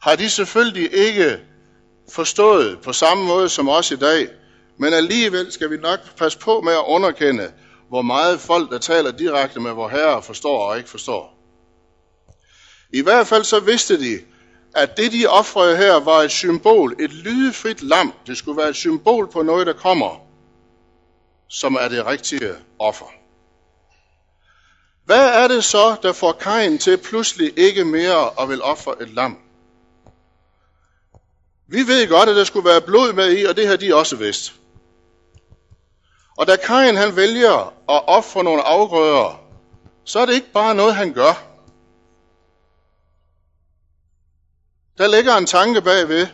har 0.00 0.16
de 0.16 0.30
selvfølgelig 0.30 0.92
ikke 0.92 1.38
forstået 2.12 2.78
på 2.80 2.92
samme 2.92 3.24
måde 3.24 3.48
som 3.48 3.68
os 3.68 3.90
i 3.90 3.96
dag, 3.96 4.28
men 4.78 4.92
alligevel 4.92 5.52
skal 5.52 5.70
vi 5.70 5.76
nok 5.76 6.16
passe 6.16 6.38
på 6.38 6.60
med 6.60 6.72
at 6.72 6.84
underkende, 6.86 7.52
hvor 7.88 8.02
meget 8.02 8.40
folk, 8.40 8.70
der 8.70 8.78
taler 8.78 9.10
direkte 9.10 9.60
med 9.60 9.70
vor 9.72 9.88
Herre, 9.88 10.22
forstår 10.22 10.70
og 10.70 10.78
ikke 10.78 10.90
forstår. 10.90 11.38
I 12.92 13.02
hvert 13.02 13.26
fald 13.26 13.44
så 13.44 13.60
vidste 13.60 14.00
de, 14.00 14.18
at 14.78 14.96
det 14.96 15.12
de 15.12 15.26
offrede 15.26 15.76
her 15.76 15.94
var 15.94 16.22
et 16.22 16.30
symbol, 16.30 16.96
et 16.98 17.12
lydefrit 17.12 17.82
lam. 17.82 18.12
Det 18.26 18.36
skulle 18.36 18.58
være 18.58 18.68
et 18.68 18.76
symbol 18.76 19.30
på 19.30 19.42
noget, 19.42 19.66
der 19.66 19.72
kommer, 19.72 20.26
som 21.48 21.74
er 21.74 21.88
det 21.88 22.06
rigtige 22.06 22.52
offer. 22.78 23.06
Hvad 25.04 25.28
er 25.28 25.48
det 25.48 25.64
så, 25.64 25.96
der 26.02 26.12
får 26.12 26.32
Kain 26.32 26.78
til 26.78 26.96
pludselig 26.96 27.58
ikke 27.58 27.84
mere 27.84 28.42
at 28.42 28.48
vil 28.48 28.62
ofre 28.62 29.02
et 29.02 29.14
lam? 29.14 29.38
Vi 31.68 31.78
ved 31.86 32.08
godt, 32.08 32.28
at 32.28 32.36
der 32.36 32.44
skulle 32.44 32.68
være 32.68 32.80
blod 32.80 33.12
med 33.12 33.38
i, 33.38 33.44
og 33.44 33.56
det 33.56 33.68
har 33.68 33.76
de 33.76 33.94
også 33.94 34.16
vidst. 34.16 34.54
Og 36.38 36.46
da 36.46 36.56
Kain 36.56 36.96
han 36.96 37.16
vælger 37.16 37.74
at 37.88 38.02
ofre 38.08 38.44
nogle 38.44 38.62
afgrøder, 38.62 39.40
så 40.04 40.18
er 40.18 40.26
det 40.26 40.34
ikke 40.34 40.52
bare 40.52 40.74
noget, 40.74 40.94
han 40.94 41.12
gør. 41.12 41.47
Der 44.98 45.06
ligger 45.06 45.36
en 45.36 45.46
tanke 45.46 45.82
bagved. 45.82 46.26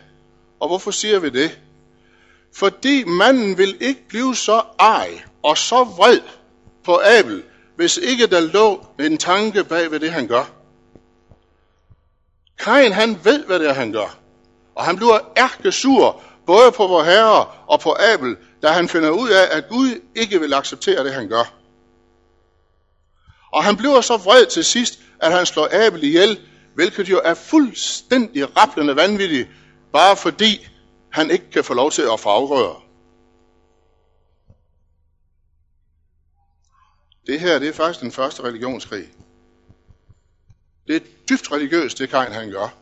Og 0.59 0.67
hvorfor 0.67 0.91
siger 0.91 1.19
vi 1.19 1.29
det? 1.29 1.59
Fordi 2.55 3.03
manden 3.03 3.57
vil 3.57 3.77
ikke 3.79 4.07
blive 4.07 4.35
så 4.35 4.61
ej 4.79 5.21
og 5.43 5.57
så 5.57 5.83
vred 5.83 6.19
på 6.83 7.01
Abel, 7.19 7.43
hvis 7.75 7.97
ikke 7.97 8.27
der 8.27 8.39
lå 8.39 8.85
en 8.99 9.17
tanke 9.17 9.63
bag 9.63 9.91
ved 9.91 9.99
det, 9.99 10.11
han 10.11 10.27
gør. 10.27 10.51
Kain, 12.59 12.91
han 12.91 13.19
ved, 13.23 13.45
hvad 13.45 13.59
det 13.59 13.69
er, 13.69 13.73
han 13.73 13.91
gør. 13.91 14.17
Og 14.75 14.85
han 14.85 14.95
bliver 14.95 15.19
ærkesur, 15.37 16.21
både 16.45 16.71
på 16.71 16.87
vor 16.87 17.03
herre 17.03 17.45
og 17.67 17.79
på 17.79 17.95
Abel, 18.13 18.37
da 18.61 18.67
han 18.67 18.89
finder 18.89 19.09
ud 19.09 19.29
af, 19.29 19.57
at 19.57 19.69
Gud 19.69 20.01
ikke 20.15 20.39
vil 20.39 20.53
acceptere 20.53 21.03
det, 21.03 21.13
han 21.13 21.29
gør. 21.29 21.53
Og 23.51 23.63
han 23.63 23.77
bliver 23.77 24.01
så 24.01 24.17
vred 24.17 24.45
til 24.45 24.65
sidst, 24.65 24.99
at 25.19 25.31
han 25.31 25.45
slår 25.45 25.85
Abel 25.85 26.03
ihjel, 26.03 26.39
hvilket 26.75 27.09
jo 27.09 27.21
er 27.23 27.33
fuldstændig 27.33 28.57
rapplende 28.57 28.95
vanvittigt, 28.95 29.49
bare 29.93 30.17
fordi 30.17 30.67
han 31.09 31.31
ikke 31.31 31.51
kan 31.51 31.63
få 31.63 31.73
lov 31.73 31.91
til 31.91 32.01
at 32.01 32.19
få. 32.19 32.81
Det 37.27 37.39
her, 37.39 37.59
det 37.59 37.67
er 37.69 37.73
faktisk 37.73 38.01
den 38.01 38.11
første 38.11 38.43
religionskrig. 38.43 39.07
Det 40.87 40.95
er 40.95 40.99
dybt 41.29 41.51
religiøst, 41.51 41.99
det 41.99 42.09
Kain 42.09 42.31
han 42.31 42.51
gør. 42.51 42.75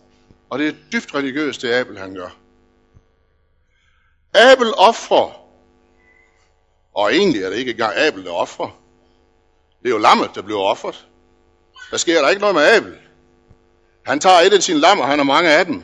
Og 0.50 0.60
det 0.60 0.68
er 0.68 0.74
dybt 0.92 1.16
religiøst, 1.16 1.62
det 1.62 1.74
Abel 1.74 1.98
han 1.98 2.14
gør. 2.14 2.30
Abel 4.34 4.74
offrer. 4.78 5.40
Og 6.94 7.14
egentlig 7.16 7.44
er 7.44 7.50
det 7.50 7.58
ikke 7.58 7.72
engang 7.72 7.98
Abel, 7.98 8.26
der 8.26 8.32
offrer. 8.32 8.80
Det 9.84 9.88
er 9.88 9.94
jo 9.94 9.98
lammet, 9.98 10.30
der 10.36 10.42
bliver 10.42 10.60
offret. 10.60 11.08
Der 11.92 11.98
sker 11.98 12.22
der 12.22 12.30
ikke 12.30 12.42
noget 12.42 12.56
med 12.56 12.76
Abel. 12.76 13.00
Han 14.06 14.20
tager 14.20 14.40
et 14.40 14.54
af 14.54 14.64
sine 14.64 14.80
lam, 14.80 15.00
og 15.00 15.08
han 15.08 15.20
har 15.20 15.24
mange 15.24 15.50
af 15.50 15.66
dem. 15.66 15.84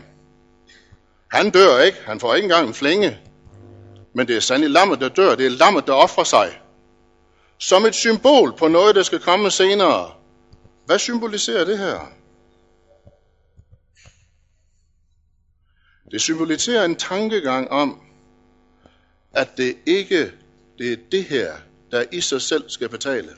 Han 1.31 1.49
dør 1.49 1.79
ikke. 1.79 1.97
Han 2.05 2.19
får 2.19 2.35
ikke 2.35 2.45
engang 2.45 2.67
en 2.67 2.73
flænge. 2.73 3.19
Men 4.15 4.27
det 4.27 4.35
er 4.35 4.39
sandelig 4.39 4.69
lammet, 4.69 4.99
der 4.99 5.09
dør. 5.09 5.35
Det 5.35 5.45
er 5.45 5.49
lammet, 5.49 5.87
der 5.87 5.93
offrer 5.93 6.23
sig. 6.23 6.61
Som 7.57 7.85
et 7.85 7.95
symbol 7.95 8.57
på 8.57 8.67
noget, 8.67 8.95
der 8.95 9.03
skal 9.03 9.19
komme 9.19 9.51
senere. 9.51 10.11
Hvad 10.85 10.99
symboliserer 10.99 11.65
det 11.65 11.77
her? 11.77 11.99
Det 16.11 16.21
symboliserer 16.21 16.85
en 16.85 16.95
tankegang 16.95 17.71
om, 17.71 18.01
at 19.33 19.57
det 19.57 19.77
ikke 19.85 20.31
det 20.77 20.93
er 20.93 20.97
det 21.11 21.23
her, 21.23 21.53
der 21.91 22.03
i 22.11 22.21
sig 22.21 22.41
selv 22.41 22.69
skal 22.69 22.89
betale. 22.89 23.29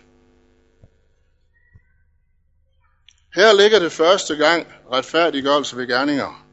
Her 3.36 3.54
ligger 3.54 3.80
det 3.80 3.92
første 3.92 4.36
gang 4.36 4.68
retfærdiggørelse 4.92 5.78
ved 5.78 5.88
gerninger. 5.88 6.48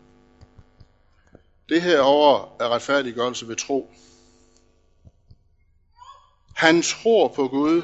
Det 1.69 1.83
her 1.83 2.01
over 2.01 2.57
er 2.61 2.69
retfærdiggørelse 2.69 3.49
ved 3.49 3.57
tro. 3.57 3.93
Han 6.57 6.83
tror 6.83 7.29
på 7.29 7.49
Gud, 7.49 7.83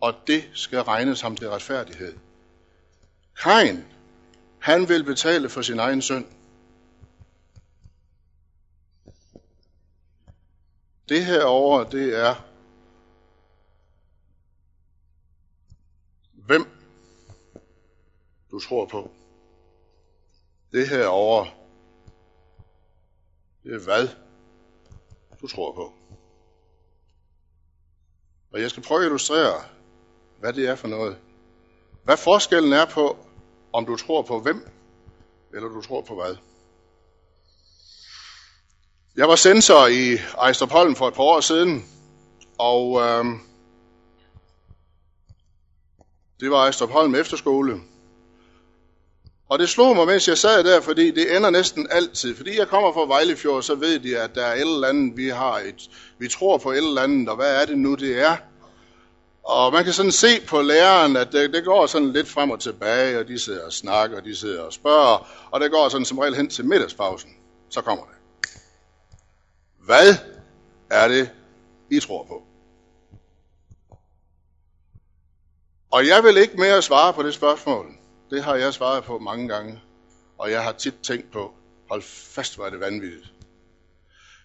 og 0.00 0.14
det 0.26 0.50
skal 0.52 0.80
regnes 0.80 1.20
ham 1.20 1.36
til 1.36 1.50
retfærdighed. 1.50 2.16
Kain, 3.42 3.84
han 4.58 4.88
vil 4.88 5.04
betale 5.04 5.48
for 5.48 5.62
sin 5.62 5.78
egen 5.78 6.02
synd. 6.02 6.26
Det 11.08 11.24
her 11.24 11.44
over, 11.44 11.84
det 11.84 12.18
er, 12.18 12.34
hvem 16.32 16.73
du 18.54 18.60
tror 18.60 18.86
på. 18.86 19.10
Det 20.72 20.88
her 20.88 21.06
over, 21.06 21.44
det 23.64 23.74
er 23.74 23.78
hvad 23.78 24.08
du 25.40 25.46
tror 25.46 25.72
på. 25.72 25.92
Og 28.52 28.60
jeg 28.60 28.70
skal 28.70 28.82
prøve 28.82 29.00
at 29.00 29.06
illustrere, 29.06 29.62
hvad 30.40 30.52
det 30.52 30.68
er 30.68 30.74
for 30.74 30.88
noget. 30.88 31.16
Hvad 32.04 32.16
forskellen 32.16 32.72
er 32.72 32.84
på, 32.84 33.16
om 33.72 33.86
du 33.86 33.96
tror 33.96 34.22
på 34.22 34.40
hvem, 34.40 34.68
eller 35.54 35.68
du 35.68 35.82
tror 35.82 36.00
på 36.00 36.14
hvad. 36.14 36.36
Jeg 39.16 39.28
var 39.28 39.36
sensor 39.36 39.86
i 39.86 40.14
Ejstrupholm 40.38 40.94
for 40.94 41.08
et 41.08 41.14
par 41.14 41.22
år 41.22 41.40
siden, 41.40 41.84
og 42.58 43.00
øh, 43.00 43.24
det 46.40 46.50
var 46.50 46.56
Ejstrupholm 46.56 47.14
efterskole. 47.14 47.93
Og 49.48 49.58
det 49.58 49.68
slog 49.68 49.96
mig, 49.96 50.06
mens 50.06 50.28
jeg 50.28 50.38
sad 50.38 50.64
der, 50.64 50.80
fordi 50.80 51.10
det 51.10 51.36
ender 51.36 51.50
næsten 51.50 51.86
altid. 51.90 52.36
Fordi 52.36 52.58
jeg 52.58 52.68
kommer 52.68 52.92
fra 52.92 53.06
Vejlefjord, 53.06 53.62
så 53.62 53.74
ved 53.74 53.98
de, 53.98 54.18
at 54.18 54.34
der 54.34 54.44
er 54.44 54.54
et 54.54 54.60
eller 54.60 54.88
andet, 54.88 55.16
vi 55.16 55.28
har 55.28 55.58
et, 55.58 55.90
vi 56.18 56.28
tror 56.28 56.58
på 56.58 56.70
et 56.70 56.76
eller 56.76 57.02
andet, 57.02 57.28
og 57.28 57.36
hvad 57.36 57.62
er 57.62 57.66
det 57.66 57.78
nu, 57.78 57.94
det 57.94 58.20
er? 58.20 58.36
Og 59.44 59.72
man 59.72 59.84
kan 59.84 59.92
sådan 59.92 60.12
se 60.12 60.40
på 60.46 60.62
læreren, 60.62 61.16
at 61.16 61.32
det, 61.32 61.54
det 61.54 61.64
går 61.64 61.86
sådan 61.86 62.12
lidt 62.12 62.28
frem 62.28 62.50
og 62.50 62.60
tilbage, 62.60 63.18
og 63.18 63.28
de 63.28 63.38
sidder 63.38 63.66
og 63.66 63.72
snakker, 63.72 64.16
og 64.16 64.24
de 64.24 64.36
sidder 64.36 64.62
og 64.62 64.72
spørger, 64.72 65.28
og 65.50 65.60
det 65.60 65.70
går 65.70 65.88
sådan 65.88 66.04
som 66.04 66.18
regel 66.18 66.36
hen 66.36 66.50
til 66.50 66.64
middagspausen. 66.64 67.30
Så 67.70 67.80
kommer 67.80 68.04
det. 68.04 68.14
Hvad 69.84 70.14
er 70.90 71.08
det, 71.08 71.30
I 71.90 72.00
tror 72.00 72.24
på? 72.24 72.42
Og 75.90 76.06
jeg 76.06 76.24
vil 76.24 76.36
ikke 76.36 76.56
mere 76.56 76.82
svare 76.82 77.12
på 77.12 77.22
det 77.22 77.34
spørgsmål. 77.34 77.86
Det 78.30 78.44
har 78.44 78.54
jeg 78.54 78.74
svaret 78.74 79.04
på 79.04 79.18
mange 79.18 79.48
gange. 79.48 79.80
Og 80.38 80.50
jeg 80.50 80.62
har 80.62 80.72
tit 80.72 80.94
tænkt 81.02 81.32
på, 81.32 81.52
hold 81.90 82.02
fast, 82.34 82.56
hvor 82.56 82.66
er 82.66 82.70
det 82.70 82.80
vanvittigt. 82.80 83.26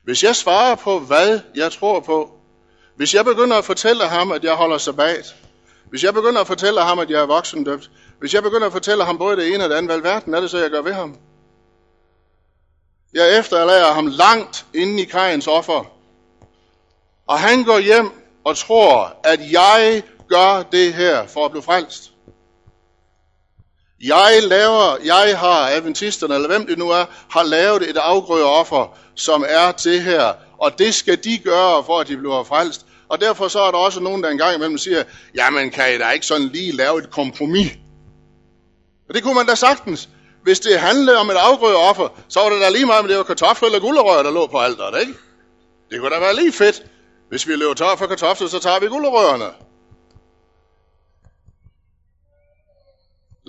Hvis 0.03 0.23
jeg 0.23 0.35
svarer 0.35 0.75
på, 0.75 0.99
hvad 0.99 1.39
jeg 1.55 1.71
tror 1.71 1.99
på, 1.99 2.39
hvis 2.95 3.13
jeg 3.13 3.25
begynder 3.25 3.57
at 3.57 3.65
fortælle 3.65 4.07
ham, 4.07 4.31
at 4.31 4.43
jeg 4.43 4.55
holder 4.55 4.77
sabbat, 4.77 5.35
hvis 5.89 6.03
jeg 6.03 6.13
begynder 6.13 6.41
at 6.41 6.47
fortælle 6.47 6.81
ham, 6.81 6.99
at 6.99 7.09
jeg 7.09 7.21
er 7.21 7.25
voksendøbt, 7.25 7.91
hvis 8.19 8.33
jeg 8.33 8.43
begynder 8.43 8.67
at 8.67 8.73
fortælle 8.73 9.05
ham 9.05 9.17
både 9.17 9.37
det 9.37 9.53
ene 9.53 9.63
og 9.63 9.69
det 9.69 9.75
andet, 9.75 9.91
hvad 9.91 10.11
verden 10.11 10.33
er 10.33 10.41
det 10.41 10.49
så, 10.49 10.57
jeg 10.57 10.69
gør 10.69 10.81
ved 10.81 10.93
ham? 10.93 11.17
Jeg 13.13 13.39
efterlader 13.39 13.93
ham 13.93 14.07
langt 14.07 14.65
inde 14.73 15.01
i 15.01 15.05
kajens 15.05 15.47
offer. 15.47 15.83
Og 17.27 17.39
han 17.39 17.63
går 17.63 17.79
hjem 17.79 18.11
og 18.43 18.57
tror, 18.57 19.19
at 19.23 19.51
jeg 19.51 20.03
gør 20.27 20.63
det 20.71 20.93
her 20.93 21.27
for 21.27 21.45
at 21.45 21.51
blive 21.51 21.63
frelst. 21.63 22.11
Jeg 24.01 24.39
laver, 24.41 24.97
jeg 25.05 25.39
har 25.39 25.69
adventisterne, 25.69 26.35
eller 26.35 26.47
hvem 26.47 26.67
det 26.67 26.77
nu 26.77 26.89
er, 26.89 27.05
har 27.29 27.43
lavet 27.43 27.89
et 27.89 27.97
afgrødeoffer, 27.97 28.97
som 29.15 29.45
er 29.47 29.71
til 29.71 30.01
her, 30.01 30.33
og 30.57 30.79
det 30.79 30.95
skal 30.95 31.23
de 31.23 31.37
gøre, 31.37 31.83
for 31.83 31.99
at 31.99 32.07
de 32.07 32.17
bliver 32.17 32.43
frelst. 32.43 32.85
Og 33.09 33.21
derfor 33.21 33.47
så 33.47 33.59
er 33.59 33.71
der 33.71 33.77
også 33.77 33.99
nogen, 33.99 34.23
der 34.23 34.29
engang 34.29 34.55
imellem 34.55 34.77
siger, 34.77 35.03
jamen 35.35 35.71
kan 35.71 35.95
I 35.95 35.97
da 35.97 36.09
ikke 36.09 36.25
sådan 36.25 36.47
lige 36.47 36.71
lave 36.71 36.97
et 36.97 37.11
kompromis? 37.11 37.71
Og 39.09 39.15
det 39.15 39.23
kunne 39.23 39.33
man 39.35 39.45
da 39.45 39.55
sagtens. 39.55 40.09
Hvis 40.43 40.59
det 40.59 40.79
handlede 40.79 41.17
om 41.17 41.29
et 41.29 41.33
afgrødeoffer, 41.33 42.07
så 42.27 42.39
var 42.39 42.49
det 42.49 42.61
da 42.61 42.69
lige 42.69 42.85
meget, 42.85 43.01
om 43.01 43.07
det 43.07 43.17
var 43.17 43.23
kartofler 43.23 43.65
eller 43.65 43.79
gulerødder, 43.79 44.23
der 44.23 44.31
lå 44.31 44.47
på 44.47 44.57
alteret, 44.57 45.01
ikke? 45.01 45.13
Det 45.91 45.99
kunne 45.99 46.15
da 46.15 46.19
være 46.19 46.35
lige 46.35 46.51
fedt. 46.51 46.83
Hvis 47.29 47.47
vi 47.47 47.55
løber 47.55 47.73
tør 47.73 47.95
for 47.95 48.07
kartofler, 48.07 48.47
så 48.47 48.59
tager 48.59 48.79
vi 48.79 48.87
gulerødderne. 48.87 49.45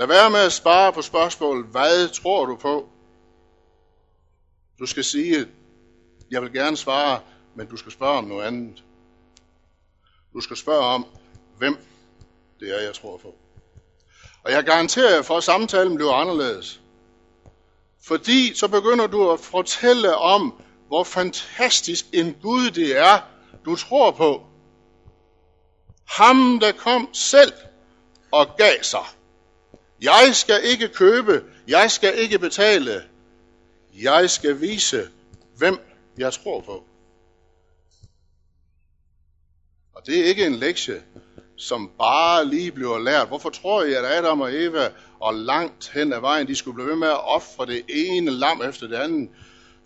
Lad 0.01 0.09
være 0.09 0.31
med 0.31 0.41
at 0.41 0.53
spare 0.53 0.93
på 0.93 1.03
spørgsmålet, 1.03 1.67
Hvad 1.67 2.09
tror 2.09 2.47
du 2.47 2.57
på? 2.57 2.89
Du 4.79 4.87
skal 4.87 5.05
sige, 5.05 5.47
jeg 6.31 6.43
vil 6.43 6.53
gerne 6.53 6.77
svare, 6.77 7.21
men 7.57 7.67
du 7.67 7.77
skal 7.77 7.93
spørge 7.93 8.19
om 8.19 8.25
noget 8.25 8.45
andet. 8.45 8.85
Du 10.33 10.41
skal 10.41 10.57
spørge 10.57 10.85
om, 10.85 11.07
hvem 11.59 11.77
det 12.61 12.77
er, 12.77 12.81
jeg 12.81 12.95
tror 12.95 13.17
på. 13.17 13.35
Og 14.45 14.53
jeg 14.53 14.65
garanterer 14.65 15.15
jer 15.15 15.23
for, 15.23 15.37
at 15.37 15.45
samtalen 15.45 15.95
bliver 15.95 16.13
anderledes. 16.13 16.81
Fordi 18.07 18.55
så 18.55 18.69
begynder 18.69 19.07
du 19.07 19.31
at 19.31 19.41
fortælle 19.41 20.17
om, 20.17 20.63
hvor 20.87 21.05
fantastisk 21.05 22.05
en 22.13 22.37
Gud 22.43 22.71
det 22.71 22.99
er, 22.99 23.19
du 23.65 23.77
tror 23.77 24.11
på. 24.11 24.47
Ham, 26.09 26.59
der 26.61 26.73
kom 26.73 27.15
selv 27.15 27.53
og 28.33 28.47
gav 28.57 28.83
sig. 28.83 29.05
Jeg 30.03 30.31
skal 30.33 30.61
ikke 30.65 30.89
købe, 30.89 31.45
jeg 31.69 31.91
skal 31.91 32.19
ikke 32.19 32.39
betale. 32.39 33.03
Jeg 34.03 34.31
skal 34.31 34.61
vise, 34.61 35.09
hvem 35.57 35.79
jeg 36.19 36.33
tror 36.33 36.61
på. 36.61 36.85
Og 39.95 40.07
det 40.07 40.21
er 40.21 40.25
ikke 40.25 40.47
en 40.47 40.55
lektie, 40.55 41.03
som 41.57 41.91
bare 41.99 42.45
lige 42.45 42.73
bliver 42.73 42.99
lært. 42.99 43.29
Hvorfor 43.29 43.51
tror 43.51 43.85
I, 43.85 43.93
at 43.93 44.05
Adam 44.05 44.41
og 44.41 44.55
Eva 44.55 44.89
og 45.21 45.35
langt 45.35 45.91
hen 45.95 46.13
ad 46.13 46.21
vejen, 46.21 46.49
de 46.49 46.57
skulle 46.57 46.75
blive 46.75 46.89
ved 46.89 46.97
med 46.97 47.09
at 47.09 47.29
ofre 47.29 47.67
det 47.67 47.83
ene 47.89 48.31
lam 48.31 48.63
efter 48.63 48.87
det 48.87 48.97
andet? 48.97 49.31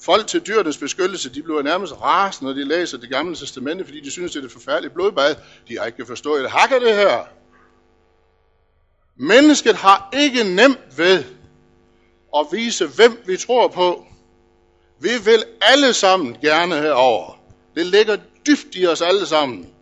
Folk 0.03 0.27
til 0.27 0.41
dyrenes 0.41 0.79
beskyttelse, 0.79 1.35
de 1.35 1.43
bliver 1.43 1.63
nærmest 1.63 1.93
rasende, 1.93 2.51
når 2.51 2.59
de 2.59 2.69
læser 2.69 2.99
det 2.99 3.11
gamle 3.11 3.37
testamente, 3.37 3.85
fordi 3.85 4.01
de 4.01 4.11
synes, 4.11 4.33
det 4.33 4.41
er 4.41 4.45
et 4.45 4.53
forfærdeligt 4.53 4.95
blodbad. 4.95 5.35
De 5.69 5.79
har 5.79 5.85
ikke 5.87 6.07
forstået 6.07 6.43
det. 6.43 6.51
Hakker 6.51 6.79
det 6.79 6.95
her. 6.95 7.25
Mennesket 9.17 9.75
har 9.75 10.09
ikke 10.13 10.45
nemt 10.45 10.99
ved 10.99 11.25
at 12.37 12.47
vise, 12.53 12.87
hvem 12.87 13.23
vi 13.27 13.37
tror 13.37 13.69
på. 13.69 14.07
Vi 15.01 15.11
vil 15.25 15.45
alle 15.61 15.95
sammen 15.95 16.37
gerne 16.41 16.75
herover. 16.75 17.39
Det 17.75 17.87
ligger 17.87 18.17
dybt 18.47 18.75
i 18.77 18.87
os 18.87 19.01
alle 19.01 19.27
sammen 19.27 19.75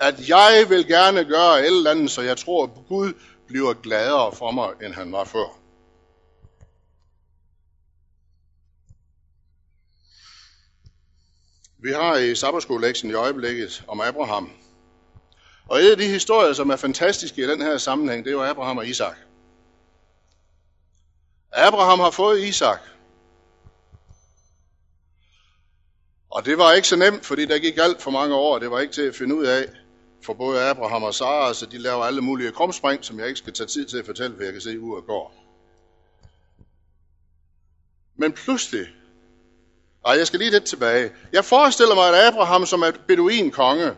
at 0.00 0.28
jeg 0.28 0.66
vil 0.68 0.86
gerne 0.86 1.24
gøre 1.24 1.60
et 1.60 1.66
eller 1.66 1.90
andet, 1.90 2.10
så 2.10 2.22
jeg 2.22 2.36
tror, 2.36 2.64
at 2.64 2.70
Gud 2.88 3.12
bliver 3.46 3.74
gladere 3.74 4.32
for 4.32 4.50
mig, 4.50 4.68
end 4.82 4.94
han 4.94 5.12
var 5.12 5.24
før. 5.24 5.56
Vi 11.82 11.92
har 11.92 12.16
i 12.16 12.34
sabbatskolektien 12.34 13.10
i 13.10 13.14
øjeblikket 13.14 13.84
om 13.88 14.00
Abraham. 14.00 14.50
Og 15.70 15.82
en 15.82 15.90
af 15.90 15.96
de 15.96 16.06
historier, 16.06 16.52
som 16.52 16.70
er 16.70 16.76
fantastiske 16.76 17.42
i 17.42 17.46
den 17.46 17.62
her 17.62 17.78
sammenhæng, 17.78 18.24
det 18.24 18.30
er 18.30 18.34
jo 18.34 18.44
Abraham 18.44 18.78
og 18.78 18.86
Isak. 18.86 19.16
Abraham 21.52 22.00
har 22.00 22.10
fået 22.10 22.40
Isak. 22.40 22.80
Og 26.30 26.44
det 26.44 26.58
var 26.58 26.72
ikke 26.72 26.88
så 26.88 26.96
nemt, 26.96 27.26
fordi 27.26 27.46
der 27.46 27.58
gik 27.58 27.78
alt 27.78 28.02
for 28.02 28.10
mange 28.10 28.34
år, 28.34 28.58
det 28.58 28.70
var 28.70 28.80
ikke 28.80 28.92
til 28.92 29.02
at 29.02 29.14
finde 29.14 29.34
ud 29.34 29.44
af, 29.44 29.68
for 30.24 30.34
både 30.34 30.62
Abraham 30.62 31.02
og 31.02 31.14
Sara, 31.14 31.54
så 31.54 31.66
de 31.66 31.78
laver 31.78 32.04
alle 32.04 32.20
mulige 32.20 32.52
krumspring, 32.52 33.04
som 33.04 33.18
jeg 33.18 33.28
ikke 33.28 33.38
skal 33.38 33.52
tage 33.52 33.66
tid 33.66 33.86
til 33.86 33.98
at 33.98 34.06
fortælle, 34.06 34.36
for 34.36 34.42
jeg 34.42 34.52
kan 34.52 34.62
se 34.62 34.80
ud 34.80 34.96
og 34.96 35.04
går. 35.06 35.34
Men 38.16 38.32
pludselig, 38.32 38.86
og 40.02 40.18
jeg 40.18 40.26
skal 40.26 40.38
lige 40.38 40.50
lidt 40.50 40.64
tilbage, 40.64 41.12
jeg 41.32 41.44
forestiller 41.44 41.94
mig, 41.94 42.08
at 42.08 42.26
Abraham 42.26 42.66
som 42.66 42.82
er 42.82 42.92
beduin 43.08 43.50
konge, 43.50 43.96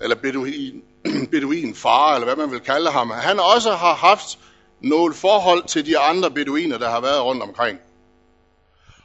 eller 0.00 0.16
beduin, 0.16 0.82
beduin 1.30 1.74
far, 1.74 2.14
eller 2.14 2.24
hvad 2.24 2.36
man 2.36 2.50
vil 2.50 2.60
kalde 2.60 2.90
ham, 2.90 3.10
han 3.10 3.40
også 3.40 3.72
har 3.72 3.94
haft 3.94 4.38
nogle 4.80 5.14
forhold 5.14 5.64
til 5.68 5.86
de 5.86 5.98
andre 5.98 6.30
beduiner, 6.30 6.78
der 6.78 6.90
har 6.90 7.00
været 7.00 7.22
rundt 7.22 7.42
omkring. 7.42 7.78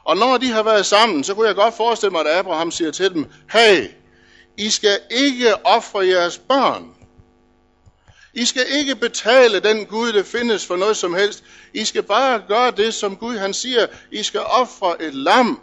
Og 0.04 0.16
når 0.16 0.38
de 0.38 0.46
har 0.46 0.62
været 0.62 0.86
sammen, 0.86 1.24
så 1.24 1.34
kunne 1.34 1.46
jeg 1.46 1.54
godt 1.54 1.74
forestille 1.74 2.10
mig, 2.10 2.20
at 2.20 2.38
Abraham 2.38 2.70
siger 2.70 2.90
til 2.90 3.14
dem, 3.14 3.26
hey, 3.52 3.88
I 4.56 4.70
skal 4.70 4.98
ikke 5.10 5.66
ofre 5.66 6.06
jeres 6.06 6.38
børn. 6.38 6.94
I 8.34 8.44
skal 8.44 8.66
ikke 8.70 8.96
betale 8.96 9.60
den 9.60 9.86
Gud, 9.86 10.12
der 10.12 10.22
findes 10.22 10.66
for 10.66 10.76
noget 10.76 10.96
som 10.96 11.14
helst. 11.14 11.44
I 11.74 11.84
skal 11.84 12.02
bare 12.02 12.42
gøre 12.48 12.70
det, 12.70 12.94
som 12.94 13.16
Gud 13.16 13.36
han 13.36 13.54
siger. 13.54 13.86
I 14.12 14.22
skal 14.22 14.40
ofre 14.40 15.02
et 15.02 15.14
lam. 15.14 15.60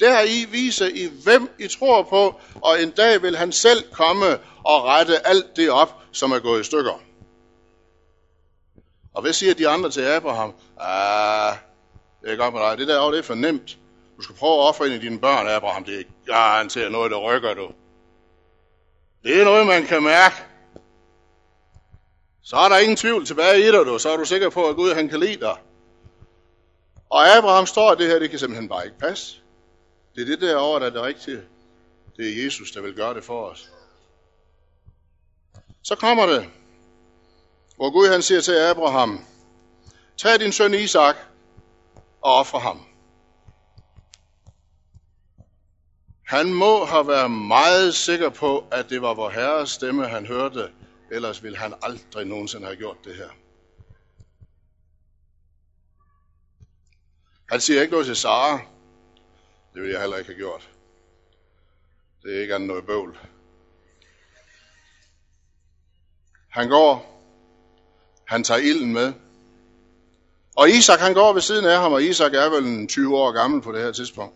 Der 0.00 0.22
I 0.22 0.44
viser 0.44 0.86
I, 0.86 1.10
hvem 1.24 1.50
I 1.58 1.68
tror 1.68 2.02
på, 2.02 2.40
og 2.54 2.82
en 2.82 2.90
dag 2.90 3.22
vil 3.22 3.36
han 3.36 3.52
selv 3.52 3.92
komme 3.92 4.38
og 4.64 4.84
rette 4.84 5.26
alt 5.26 5.56
det 5.56 5.70
op, 5.70 5.94
som 6.12 6.32
er 6.32 6.38
gået 6.38 6.60
i 6.60 6.64
stykker. 6.64 7.00
Og 9.14 9.22
hvad 9.22 9.32
siger 9.32 9.54
de 9.54 9.68
andre 9.68 9.90
til 9.90 10.00
Abraham? 10.00 10.54
Ah, 10.80 11.56
det 12.22 12.32
er 12.32 12.36
godt 12.36 12.54
med 12.54 12.62
dig. 12.62 12.78
Det 12.78 12.88
der 12.88 13.10
det 13.10 13.18
er 13.18 13.22
for 13.22 13.34
nemt. 13.34 13.78
Du 14.16 14.22
skal 14.22 14.36
prøve 14.36 14.52
at 14.52 14.68
ofre 14.68 14.86
en 14.86 14.92
af 14.92 15.00
dine 15.00 15.18
børn, 15.18 15.48
Abraham. 15.48 15.84
Det 15.84 16.00
er 16.00 16.04
garanteret 16.26 16.92
noget, 16.92 17.10
der 17.10 17.18
rykker 17.18 17.54
du. 17.54 17.70
Det 19.22 19.40
er 19.40 19.44
noget, 19.44 19.66
man 19.66 19.86
kan 19.86 20.02
mærke. 20.02 20.36
Så 22.42 22.56
er 22.56 22.68
der 22.68 22.78
ingen 22.78 22.96
tvivl 22.96 23.26
tilbage 23.26 23.58
i 23.60 23.66
dig, 23.66 23.86
du. 23.86 23.98
Så 23.98 24.10
er 24.10 24.16
du 24.16 24.24
sikker 24.24 24.50
på, 24.50 24.68
at 24.68 24.76
Gud 24.76 24.94
han 24.94 25.08
kan 25.08 25.20
lide 25.20 25.40
dig. 25.40 25.56
Og 27.10 27.36
Abraham 27.36 27.66
står, 27.66 27.90
at 27.90 27.98
det 27.98 28.06
her, 28.06 28.18
det 28.18 28.30
kan 28.30 28.38
simpelthen 28.38 28.68
bare 28.68 28.84
ikke 28.84 28.98
passe. 28.98 29.36
Det 30.14 30.22
er 30.22 30.26
det 30.26 30.40
derovre, 30.40 30.80
der 30.80 30.86
er 30.86 30.90
det 30.90 31.02
rigtige. 31.02 31.42
Det 32.16 32.28
er 32.28 32.44
Jesus, 32.44 32.70
der 32.70 32.80
vil 32.80 32.94
gøre 32.94 33.14
det 33.14 33.24
for 33.24 33.46
os. 33.46 33.70
Så 35.82 35.96
kommer 35.96 36.26
det, 36.26 36.50
hvor 37.76 37.90
Gud 37.90 38.08
han 38.08 38.22
siger 38.22 38.40
til 38.40 38.58
Abraham, 38.58 39.24
tag 40.16 40.40
din 40.40 40.52
søn 40.52 40.74
Isak 40.74 41.16
og 42.22 42.34
ofre 42.34 42.60
ham. 42.60 42.80
Han 46.26 46.54
må 46.54 46.84
have 46.84 47.08
været 47.08 47.30
meget 47.30 47.94
sikker 47.94 48.28
på, 48.28 48.64
at 48.72 48.90
det 48.90 49.02
var 49.02 49.14
vor 49.14 49.30
Herres 49.30 49.70
stemme, 49.70 50.08
han 50.08 50.26
hørte, 50.26 50.72
ellers 51.10 51.42
ville 51.42 51.58
han 51.58 51.74
aldrig 51.82 52.26
nogensinde 52.26 52.66
have 52.66 52.76
gjort 52.76 52.96
det 53.04 53.14
her. 53.14 53.28
Han 57.50 57.60
siger 57.60 57.82
ikke 57.82 57.92
noget 57.92 58.06
til 58.06 58.16
Sara. 58.16 58.69
Det 59.74 59.82
ville 59.82 59.92
jeg 59.92 60.00
heller 60.00 60.16
ikke 60.16 60.30
have 60.30 60.38
gjort. 60.38 60.70
Det 62.22 62.36
er 62.36 62.40
ikke 62.40 62.54
andet 62.54 62.68
noget 62.68 62.86
bøvl. 62.86 63.18
Han 66.48 66.68
går. 66.68 67.22
Han 68.26 68.44
tager 68.44 68.60
ilden 68.60 68.92
med. 68.92 69.12
Og 70.56 70.70
Isak 70.70 70.98
han 70.98 71.14
går 71.14 71.32
ved 71.32 71.40
siden 71.40 71.64
af 71.64 71.80
ham, 71.80 71.92
og 71.92 72.02
Isak 72.02 72.34
er 72.34 72.50
vel 72.50 72.64
en 72.64 72.88
20 72.88 73.18
år 73.18 73.32
gammel 73.32 73.62
på 73.62 73.72
det 73.72 73.82
her 73.82 73.92
tidspunkt. 73.92 74.34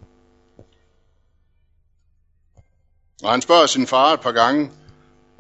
Og 3.23 3.31
han 3.31 3.43
spørger 3.43 3.67
sin 3.67 3.87
far 3.87 4.13
et 4.13 4.21
par 4.21 4.33
gange, 4.33 4.73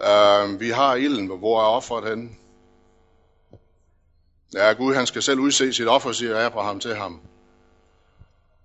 øh, 0.02 0.60
vi 0.60 0.70
har 0.70 0.94
ilden, 0.94 1.26
hvor 1.26 1.60
er 1.60 1.66
offeret 1.66 2.08
henne? 2.08 2.30
Ja, 4.54 4.72
Gud 4.72 4.94
han 4.94 5.06
skal 5.06 5.22
selv 5.22 5.40
udse 5.40 5.72
sit 5.72 5.88
offer, 5.88 6.12
siger 6.12 6.46
Abraham 6.46 6.80
til 6.80 6.94
ham. 6.94 7.20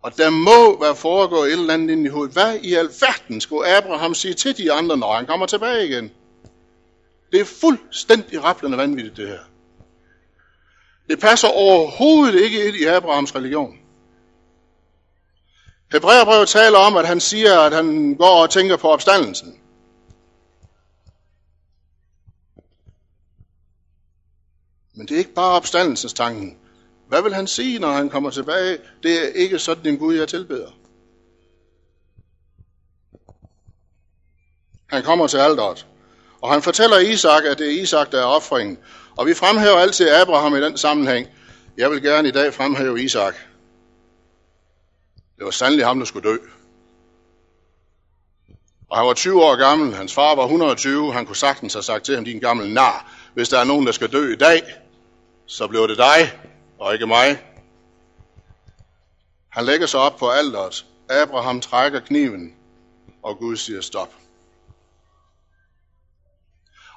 Og 0.02 0.18
der 0.18 0.30
må 0.30 0.80
være 0.80 0.96
foregået 0.96 1.48
et 1.48 1.60
eller 1.60 1.74
andet 1.74 1.90
ind 1.90 2.06
i 2.06 2.10
hovedet. 2.10 2.34
Hvad 2.34 2.60
i 2.64 2.74
alverden 2.74 3.42
skulle 3.42 3.78
Abraham 3.78 4.14
sige 4.14 4.34
til 4.34 4.58
de 4.58 4.72
andre, 4.72 4.98
når 4.98 5.14
han 5.14 5.26
kommer 5.26 5.46
tilbage 5.46 5.88
igen? 5.88 6.12
Det 7.32 7.42
er 7.42 7.46
fuldstændig 7.46 8.44
rappelende 8.44 8.78
vanvittigt, 8.78 9.18
det 9.18 9.28
her. 9.28 9.40
Det 11.10 11.20
passer 11.20 11.48
overhovedet 11.48 12.42
ikke 12.42 12.68
ind 12.68 12.76
i 12.76 12.86
Abrahams 12.86 13.36
religion. 13.36 13.78
Hebræerbrevet 15.92 16.50
taler 16.50 16.78
om, 16.78 16.98
at 16.98 17.08
han 17.08 17.20
siger, 17.20 17.60
at 17.60 17.74
han 17.74 18.16
går 18.16 18.42
og 18.42 18.50
tænker 18.50 18.78
på 18.78 18.90
opstandelsen. 18.90 19.60
Men 24.94 25.08
det 25.08 25.14
er 25.16 25.18
ikke 25.18 25.34
bare 25.34 25.52
opstandelsens 25.52 26.14
tanken. 26.14 26.58
Hvad 27.10 27.22
vil 27.22 27.34
han 27.34 27.48
sige, 27.48 27.80
når 27.80 27.92
han 27.92 28.10
kommer 28.10 28.30
tilbage? 28.30 28.78
Det 29.04 29.24
er 29.24 29.28
ikke 29.28 29.60
sådan 29.60 29.86
en 29.86 29.98
Gud, 29.98 30.16
jeg 30.16 30.28
tilbeder. 30.28 30.72
Han 34.88 35.04
kommer 35.04 35.28
til 35.28 35.38
alderet, 35.38 35.88
og 36.42 36.52
han 36.52 36.62
fortæller 36.62 36.98
Isak, 36.98 37.44
at 37.44 37.58
det 37.58 37.68
er 37.68 37.82
Isak, 37.82 38.12
der 38.12 38.22
er 38.22 38.26
offringen. 38.26 38.78
Og 39.18 39.26
vi 39.26 39.34
fremhæver 39.34 39.76
altid 39.76 40.10
Abraham 40.10 40.56
i 40.56 40.62
den 40.62 40.78
sammenhæng. 40.78 41.28
Jeg 41.78 41.92
vil 41.92 42.02
gerne 42.02 42.28
i 42.28 42.32
dag 42.32 42.54
fremhæve 42.54 43.04
Isak. 43.04 43.36
Det 45.38 45.46
var 45.46 45.52
sandelig 45.52 45.86
ham, 45.86 46.00
der 46.00 46.06
skulle 46.06 46.30
dø. 46.30 46.38
Og 48.90 48.98
han 48.98 49.08
var 49.08 49.14
20 49.14 49.44
år 49.44 49.56
gammel, 49.56 49.96
hans 49.96 50.14
far 50.14 50.36
var 50.36 50.44
120, 50.44 51.14
han 51.14 51.26
kunne 51.26 51.36
sagtens 51.36 51.74
have 51.74 51.84
sagt 51.84 52.06
til 52.06 52.16
ham, 52.16 52.26
din 52.26 52.40
gamle 52.40 52.74
nar, 52.74 53.12
hvis 53.34 53.50
der 53.50 53.60
er 53.60 53.64
nogen, 53.64 53.86
der 53.86 53.92
skal 53.92 54.12
dø 54.12 54.34
i 54.34 54.36
dag, 54.36 54.62
så 55.46 55.68
bliver 55.68 55.88
det 55.88 55.98
dig, 55.98 56.49
og 56.80 56.94
ikke 56.94 57.08
mig. 57.08 57.44
Han 59.50 59.66
lægger 59.66 59.88
sig 59.88 60.00
op 60.00 60.18
på 60.18 60.30
alderet. 60.30 60.86
Abraham 61.10 61.62
trækker 61.62 62.00
kniven, 62.00 62.56
og 63.24 63.38
Gud 63.38 63.56
siger 63.56 63.82
stop. 63.82 64.14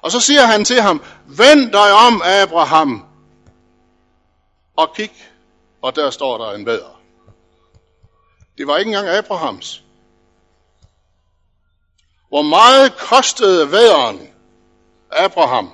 Og 0.01 0.11
så 0.11 0.19
siger 0.19 0.45
han 0.45 0.65
til 0.65 0.81
ham, 0.81 1.03
vend 1.27 1.71
dig 1.71 1.93
om, 2.07 2.21
Abraham, 2.25 3.05
og 4.75 4.95
kig, 4.95 5.11
og 5.81 5.95
der 5.95 6.09
står 6.09 6.37
der 6.37 6.51
en 6.51 6.65
bedre. 6.65 6.95
Det 8.57 8.67
var 8.67 8.77
ikke 8.77 8.89
engang 8.89 9.07
Abrahams. 9.07 9.83
Hvor 12.27 12.41
meget 12.41 12.97
kostede 12.97 13.71
væderen 13.71 14.29
Abraham? 15.11 15.71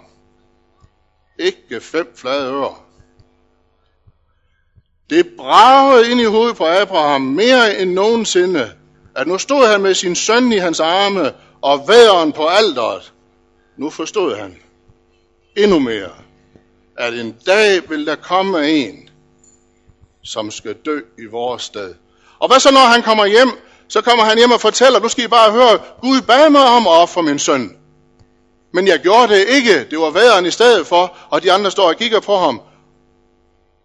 Ikke 1.39 1.82
fem 1.82 2.15
flade 2.17 2.54
ører. 2.54 2.88
Det 5.10 5.28
bragede 5.38 6.12
ind 6.12 6.22
i 6.22 6.24
hovedet 6.24 6.58
på 6.58 6.65
Abraham 6.67 7.22
mere 7.22 7.80
end 7.80 7.91
nogensinde, 7.91 8.72
at 9.15 9.28
nu 9.28 9.38
stod 9.38 9.67
han 9.67 9.82
med 9.82 9.93
sin 9.93 10.15
søn 10.15 10.52
i 10.52 10.58
hans 10.58 10.80
arme 10.80 11.32
og 11.62 11.88
væderen 11.88 12.32
på 12.32 12.48
alderet. 12.48 13.13
Nu 13.78 13.89
forstod 13.89 14.36
han 14.36 14.58
endnu 15.58 15.80
mere, 15.80 16.12
at 16.98 17.13
en 17.13 17.36
dag 17.45 17.89
vil 17.89 18.06
der 18.06 18.15
komme 18.15 18.69
en, 18.69 19.10
som 20.24 20.52
skal 20.52 20.74
dø 20.86 21.00
i 21.19 21.26
vores 21.32 21.63
sted. 21.63 21.93
Og 22.39 22.48
hvad 22.48 22.60
så 22.60 22.72
når 22.72 22.80
han 22.80 23.02
kommer 23.02 23.26
hjem? 23.26 23.52
Så 23.88 24.02
kommer 24.02 24.26
han 24.26 24.38
hjem 24.38 24.52
og 24.52 24.62
fortæller, 24.62 25.00
nu 25.00 25.08
skal 25.08 25.24
I 25.24 25.28
bare 25.28 25.52
høre, 25.52 25.80
Gud 26.02 26.22
bad 26.22 26.50
mig 26.50 26.65
om 26.65 26.88
at 26.88 26.93
ofre 26.93 27.24
min 27.24 27.39
søn. 27.39 27.76
Men 28.74 28.88
jeg 28.88 29.00
gjorde 29.00 29.34
det 29.34 29.48
ikke. 29.48 29.88
Det 29.89 30.00
var 30.00 30.10
væderen 30.10 30.45
i 30.45 30.52
stedet 30.52 30.88
for, 30.88 31.17
og 31.30 31.43
de 31.43 31.52
andre 31.52 31.72
står 31.72 31.88
og 31.88 31.95
kigger 31.95 32.19
på 32.19 32.38
ham. 32.38 32.62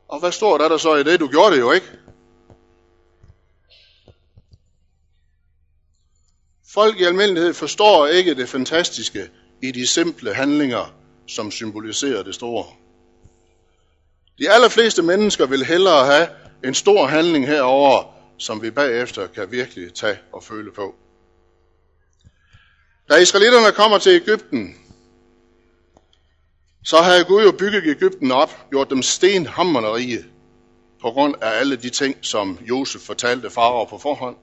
Og 0.08 0.20
hvad 0.20 0.32
står 0.32 0.58
der 0.58 0.68
der 0.68 0.76
så 0.76 0.94
i 0.94 1.02
det? 1.02 1.20
Du 1.20 1.28
gjorde 1.28 1.54
det 1.54 1.60
jo 1.60 1.72
ikke. 1.72 1.86
Folk 6.74 7.00
i 7.00 7.04
almindelighed 7.04 7.54
forstår 7.54 8.06
ikke 8.06 8.34
det 8.34 8.48
fantastiske 8.48 9.30
i 9.62 9.72
de 9.72 9.86
simple 9.86 10.34
handlinger, 10.34 10.94
som 11.26 11.50
symboliserer 11.50 12.22
det 12.22 12.34
store. 12.34 12.66
De 14.38 14.50
allerfleste 14.50 15.02
mennesker 15.02 15.46
vil 15.46 15.64
hellere 15.64 16.06
have 16.06 16.28
en 16.64 16.74
stor 16.74 17.06
handling 17.06 17.46
herover, 17.46 18.14
som 18.38 18.62
vi 18.62 18.70
bagefter 18.70 19.26
kan 19.26 19.50
virkelig 19.50 19.94
tage 19.94 20.18
og 20.32 20.42
føle 20.42 20.72
på. 20.72 20.94
Da 23.08 23.16
israelitterne 23.16 23.72
kommer 23.72 23.98
til 23.98 24.12
Ægypten, 24.12 24.83
så 26.84 26.96
havde 26.96 27.24
Gud 27.24 27.44
jo 27.44 27.52
bygget 27.52 27.86
Ægypten 27.86 28.32
op, 28.32 28.70
gjort 28.70 28.90
dem 28.90 29.02
stenhammerne 29.02 29.94
rige, 29.94 30.24
på 31.00 31.10
grund 31.10 31.34
af 31.40 31.58
alle 31.60 31.76
de 31.76 31.90
ting, 31.90 32.16
som 32.22 32.58
Josef 32.68 33.00
fortalte 33.00 33.50
farver 33.50 33.86
på 33.86 33.98
forhånd. 33.98 34.36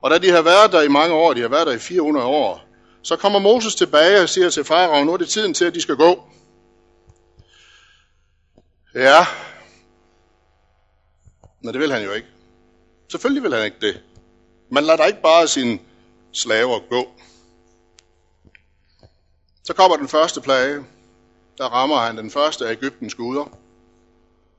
Og 0.00 0.10
da 0.10 0.18
de 0.18 0.30
har 0.30 0.42
været 0.42 0.72
der 0.72 0.82
i 0.82 0.88
mange 0.88 1.14
år, 1.14 1.34
de 1.34 1.40
har 1.40 1.48
været 1.48 1.66
der 1.66 1.72
i 1.72 1.78
400 1.78 2.26
år, 2.26 2.64
så 3.02 3.16
kommer 3.16 3.38
Moses 3.38 3.74
tilbage 3.74 4.22
og 4.22 4.28
siger 4.28 4.50
til 4.50 4.64
farao, 4.64 5.04
nu 5.04 5.12
er 5.12 5.16
det 5.16 5.28
tiden 5.28 5.54
til, 5.54 5.64
at 5.64 5.74
de 5.74 5.80
skal 5.80 5.96
gå. 5.96 6.22
Ja, 8.94 9.26
men 11.60 11.74
det 11.74 11.80
vil 11.80 11.92
han 11.92 12.04
jo 12.04 12.12
ikke. 12.12 12.28
Selvfølgelig 13.10 13.42
vil 13.42 13.54
han 13.54 13.64
ikke 13.64 13.80
det. 13.80 14.02
Man 14.70 14.84
lader 14.84 15.06
ikke 15.06 15.22
bare 15.22 15.48
sine 15.48 15.78
slaver 16.32 16.78
gå. 16.90 17.08
Så 19.64 19.72
kommer 19.74 19.96
den 19.96 20.08
første 20.08 20.40
plage. 20.40 20.84
Der 21.58 21.64
rammer 21.64 21.96
han 21.96 22.16
den 22.16 22.30
første 22.30 22.66
af 22.66 22.72
Ægyptens 22.72 23.14
guder. 23.14 23.58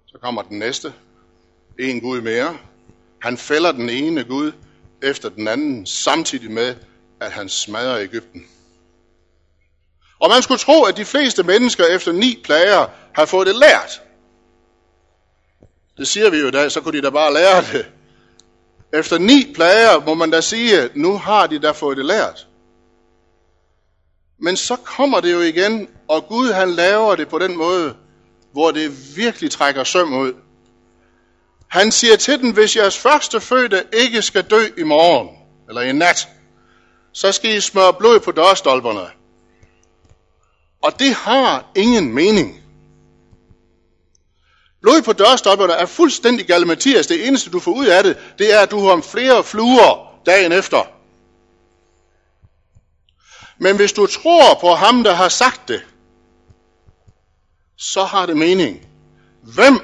Så 0.05 0.17
kommer 0.21 0.41
den 0.41 0.59
næste. 0.59 0.93
En 1.79 2.01
gud 2.01 2.21
mere. 2.21 2.57
Han 3.21 3.37
fælder 3.37 3.71
den 3.71 3.89
ene 3.89 4.23
gud 4.23 4.51
efter 5.03 5.29
den 5.29 5.47
anden, 5.47 5.85
samtidig 5.85 6.51
med, 6.51 6.75
at 7.19 7.31
han 7.31 7.49
smadrer 7.49 7.99
Ægypten. 7.99 8.45
Og 10.19 10.29
man 10.29 10.41
skulle 10.41 10.59
tro, 10.59 10.83
at 10.83 10.97
de 10.97 11.05
fleste 11.05 11.43
mennesker 11.43 11.85
efter 11.85 12.11
ni 12.11 12.41
plager 12.43 12.87
har 13.15 13.25
fået 13.25 13.47
det 13.47 13.55
lært. 13.55 14.01
Det 15.97 16.07
siger 16.07 16.29
vi 16.29 16.37
jo 16.37 16.47
i 16.47 16.51
dag, 16.51 16.71
så 16.71 16.81
kunne 16.81 16.97
de 16.97 17.03
da 17.03 17.09
bare 17.09 17.33
lære 17.33 17.61
det. 17.61 17.91
Efter 18.93 19.17
ni 19.17 19.51
plager 19.55 20.05
må 20.05 20.13
man 20.13 20.31
da 20.31 20.41
sige, 20.41 20.81
at 20.81 20.95
nu 20.95 21.17
har 21.17 21.47
de 21.47 21.59
da 21.59 21.71
fået 21.71 21.97
det 21.97 22.05
lært. 22.05 22.47
Men 24.39 24.57
så 24.57 24.75
kommer 24.75 25.19
det 25.19 25.31
jo 25.31 25.39
igen, 25.39 25.87
og 26.07 26.27
Gud 26.27 26.51
han 26.51 26.69
laver 26.69 27.15
det 27.15 27.27
på 27.27 27.39
den 27.39 27.57
måde, 27.57 27.95
hvor 28.51 28.71
det 28.71 29.17
virkelig 29.17 29.51
trækker 29.51 29.83
søm 29.83 30.13
ud. 30.13 30.33
Han 31.67 31.91
siger 31.91 32.15
til 32.15 32.39
den, 32.39 32.51
hvis 32.51 32.75
jeres 32.75 32.97
første 32.97 33.41
fødte 33.41 33.83
ikke 33.93 34.21
skal 34.21 34.43
dø 34.43 34.67
i 34.77 34.83
morgen, 34.83 35.29
eller 35.69 35.81
i 35.81 35.91
nat, 35.91 36.27
så 37.13 37.31
skal 37.31 37.57
I 37.57 37.61
smøre 37.61 37.93
blod 37.93 38.19
på 38.19 38.31
dørstolperne. 38.31 39.07
Og 40.83 40.99
det 40.99 41.13
har 41.13 41.71
ingen 41.75 42.13
mening. 42.13 42.61
Blod 44.81 45.01
på 45.01 45.13
dørstolperne 45.13 45.73
er 45.73 45.85
fuldstændig 45.85 46.47
galimatias. 46.47 47.07
Det 47.07 47.27
eneste, 47.27 47.49
du 47.49 47.59
får 47.59 47.71
ud 47.71 47.85
af 47.85 48.03
det, 48.03 48.17
det 48.37 48.53
er, 48.53 48.59
at 48.59 48.71
du 48.71 48.79
har 48.79 49.01
flere 49.01 49.43
fluer 49.43 50.19
dagen 50.25 50.51
efter. 50.51 50.94
Men 53.65 53.75
hvis 53.75 53.93
du 53.93 54.05
tror 54.05 54.57
på 54.61 54.69
ham, 54.69 55.03
der 55.03 55.13
har 55.13 55.29
sagt 55.29 55.67
det, 55.67 55.85
så 57.77 58.03
har 58.03 58.25
det 58.25 58.37
mening. 58.37 58.87
Hvem 59.41 59.79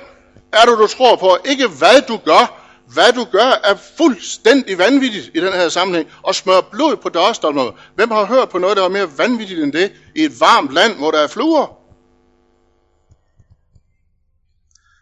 er 0.53 0.65
du, 0.65 0.81
du 0.81 0.87
tror 0.87 1.15
på? 1.15 1.37
Ikke 1.45 1.67
hvad 1.67 2.01
du 2.07 2.17
gør. 2.17 2.57
Hvad 2.93 3.13
du 3.13 3.23
gør 3.31 3.51
er 3.63 3.75
fuldstændig 3.97 4.77
vanvittigt 4.77 5.31
i 5.33 5.39
den 5.39 5.53
her 5.53 5.69
sammenhæng. 5.69 6.09
Og 6.23 6.35
smøre 6.35 6.63
blod 6.63 6.97
på 6.97 7.09
dørstolmer. 7.09 7.71
Hvem 7.95 8.11
har 8.11 8.25
hørt 8.25 8.49
på 8.49 8.57
noget, 8.57 8.77
der 8.77 8.83
er 8.83 8.89
mere 8.89 9.17
vanvittigt 9.17 9.63
end 9.63 9.73
det 9.73 9.93
i 10.15 10.21
et 10.23 10.39
varmt 10.39 10.71
land, 10.71 10.97
hvor 10.97 11.11
der 11.11 11.19
er 11.19 11.27
fluer? 11.27 11.77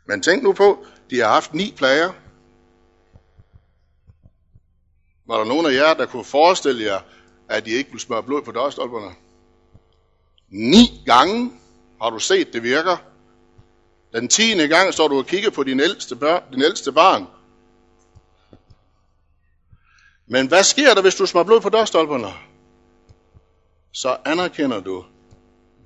Men 0.08 0.22
tænk 0.22 0.44
nu 0.44 0.54
på, 0.54 0.86
de 1.10 1.20
har 1.20 1.28
haft 1.28 1.54
ni 1.54 1.74
plager. 1.78 2.12
Var 5.28 5.38
der 5.38 5.46
nogen 5.46 5.65
af 5.65 5.74
jer, 5.74 5.94
der 5.94 6.06
kunne 6.06 6.26
forestille 6.26 6.84
jer, 6.84 7.00
at 7.50 7.66
de 7.66 7.72
ikke 7.72 7.92
vil 7.92 8.00
smøre 8.00 8.24
blod 8.24 8.42
på 8.42 8.52
dørstolperne? 8.52 9.16
Ni 10.50 11.02
gange 11.06 11.52
har 12.02 12.10
du 12.10 12.20
set, 12.20 12.54
det 12.54 12.64
virker. 12.64 12.98
Den 14.14 14.28
tiende 14.28 14.68
gang 14.68 14.94
står 14.94 15.08
du 15.08 15.18
og 15.18 15.26
kigger 15.26 15.50
på 15.50 15.64
din 15.64 15.80
ældste, 15.80 16.16
børn, 16.16 16.54
din 16.54 16.62
ældste 16.62 16.92
barn. 16.92 17.28
Men 20.28 20.48
hvad 20.48 20.64
sker 20.64 20.94
der, 20.94 21.02
hvis 21.02 21.16
du 21.16 21.26
smører 21.26 21.46
blod 21.46 21.62
på 21.62 21.70
dørstolperne? 21.70 22.34
Så 23.92 24.18
anerkender 24.26 24.80
du, 24.80 25.06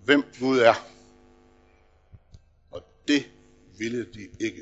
hvem 0.05 0.25
Gud 0.39 0.59
er. 0.59 0.73
Og 2.71 2.81
det 3.07 3.25
ville 3.77 4.05
de 4.13 4.29
ikke. 4.39 4.61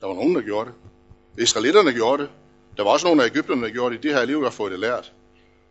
Der 0.00 0.06
var 0.06 0.14
nogen, 0.14 0.34
der 0.34 0.42
gjorde 0.42 0.70
det. 0.70 1.42
Israelitterne 1.42 1.92
gjorde 1.92 2.22
det. 2.22 2.30
Der 2.76 2.82
var 2.82 2.90
også 2.90 3.06
nogle 3.06 3.22
af 3.22 3.26
Ægypterne, 3.26 3.62
der 3.62 3.70
gjorde 3.70 3.94
det. 3.94 4.02
De 4.02 4.12
har 4.12 4.20
alligevel 4.20 4.50
fået 4.50 4.72
det 4.72 4.80
lært. 4.80 5.12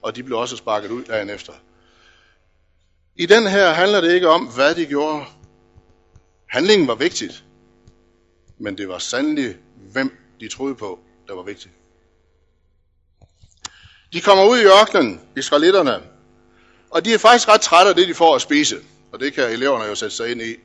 Og 0.01 0.15
de 0.15 0.23
blev 0.23 0.37
også 0.37 0.57
sparket 0.57 0.91
ud 0.91 1.03
dagen 1.03 1.29
efter. 1.29 1.53
I 3.15 3.25
den 3.25 3.47
her 3.47 3.69
handler 3.69 4.01
det 4.01 4.13
ikke 4.13 4.29
om, 4.29 4.45
hvad 4.45 4.75
de 4.75 4.85
gjorde. 4.85 5.25
Handlingen 6.49 6.87
var 6.87 6.95
vigtigt. 6.95 7.43
Men 8.57 8.77
det 8.77 8.87
var 8.87 8.97
sandelig, 8.97 9.55
hvem 9.91 10.17
de 10.39 10.47
troede 10.47 10.75
på, 10.75 10.99
der 11.27 11.35
var 11.35 11.43
vigtigt. 11.43 11.73
De 14.13 14.21
kommer 14.21 14.45
ud 14.45 14.57
i 14.57 14.65
ørkenen, 14.65 15.21
israelitterne, 15.37 16.01
og 16.89 17.05
de 17.05 17.13
er 17.13 17.17
faktisk 17.17 17.47
ret 17.47 17.61
trætte 17.61 17.89
af 17.89 17.95
det, 17.95 18.07
de 18.07 18.13
får 18.13 18.35
at 18.35 18.41
spise. 18.41 18.75
Og 19.11 19.19
det 19.19 19.33
kan 19.33 19.51
eleverne 19.51 19.83
jo 19.85 19.95
sætte 19.95 20.15
sig 20.15 20.31
ind 20.31 20.41
i. 20.41 20.55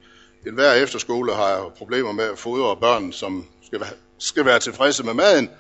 En 0.47 0.55
hver 0.55 0.73
efterskole 0.73 1.35
har 1.35 1.57
jo 1.57 1.69
problemer 1.69 2.13
med 2.13 2.25
at 2.25 2.39
fodre 2.39 2.77
børn, 2.77 3.13
som 3.13 3.47
skal 3.63 3.81
være, 3.81 3.91
skal 4.19 4.45
være 4.45 4.59
tilfredse 4.59 5.05
med 5.05 5.15
maden. 5.15 5.51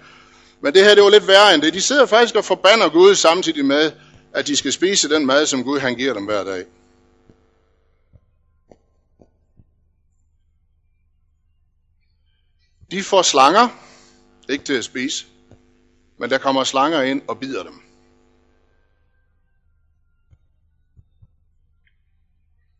Men 0.62 0.75
det 0.75 0.85
her, 0.85 0.94
det 0.94 1.05
var 1.05 1.11
lidt 1.11 1.27
værre 1.27 1.55
end 1.55 1.62
det. 1.62 1.75
De 1.75 1.81
sidder 1.81 2.07
faktisk 2.07 2.35
og 2.35 2.44
forbander 2.44 2.88
Gud 2.88 3.14
samtidig 3.14 3.64
med, 3.64 3.92
at 4.35 4.46
de 4.46 4.57
skal 4.57 4.73
spise 4.73 5.09
den 5.09 5.27
mad, 5.27 5.46
som 5.46 5.64
Gud 5.64 5.79
han 5.79 5.94
giver 5.96 6.14
dem 6.14 6.25
hver 6.25 6.44
dag. 6.44 6.64
De 12.90 13.03
får 13.03 13.23
slanger, 13.23 13.68
ikke 14.49 14.64
til 14.64 14.75
at 14.75 14.85
spise, 14.85 15.27
men 16.18 16.31
der 16.31 16.38
kommer 16.38 16.64
slanger 16.64 17.03
ind 17.03 17.23
og 17.29 17.40
bider 17.40 17.62
dem. 17.62 17.83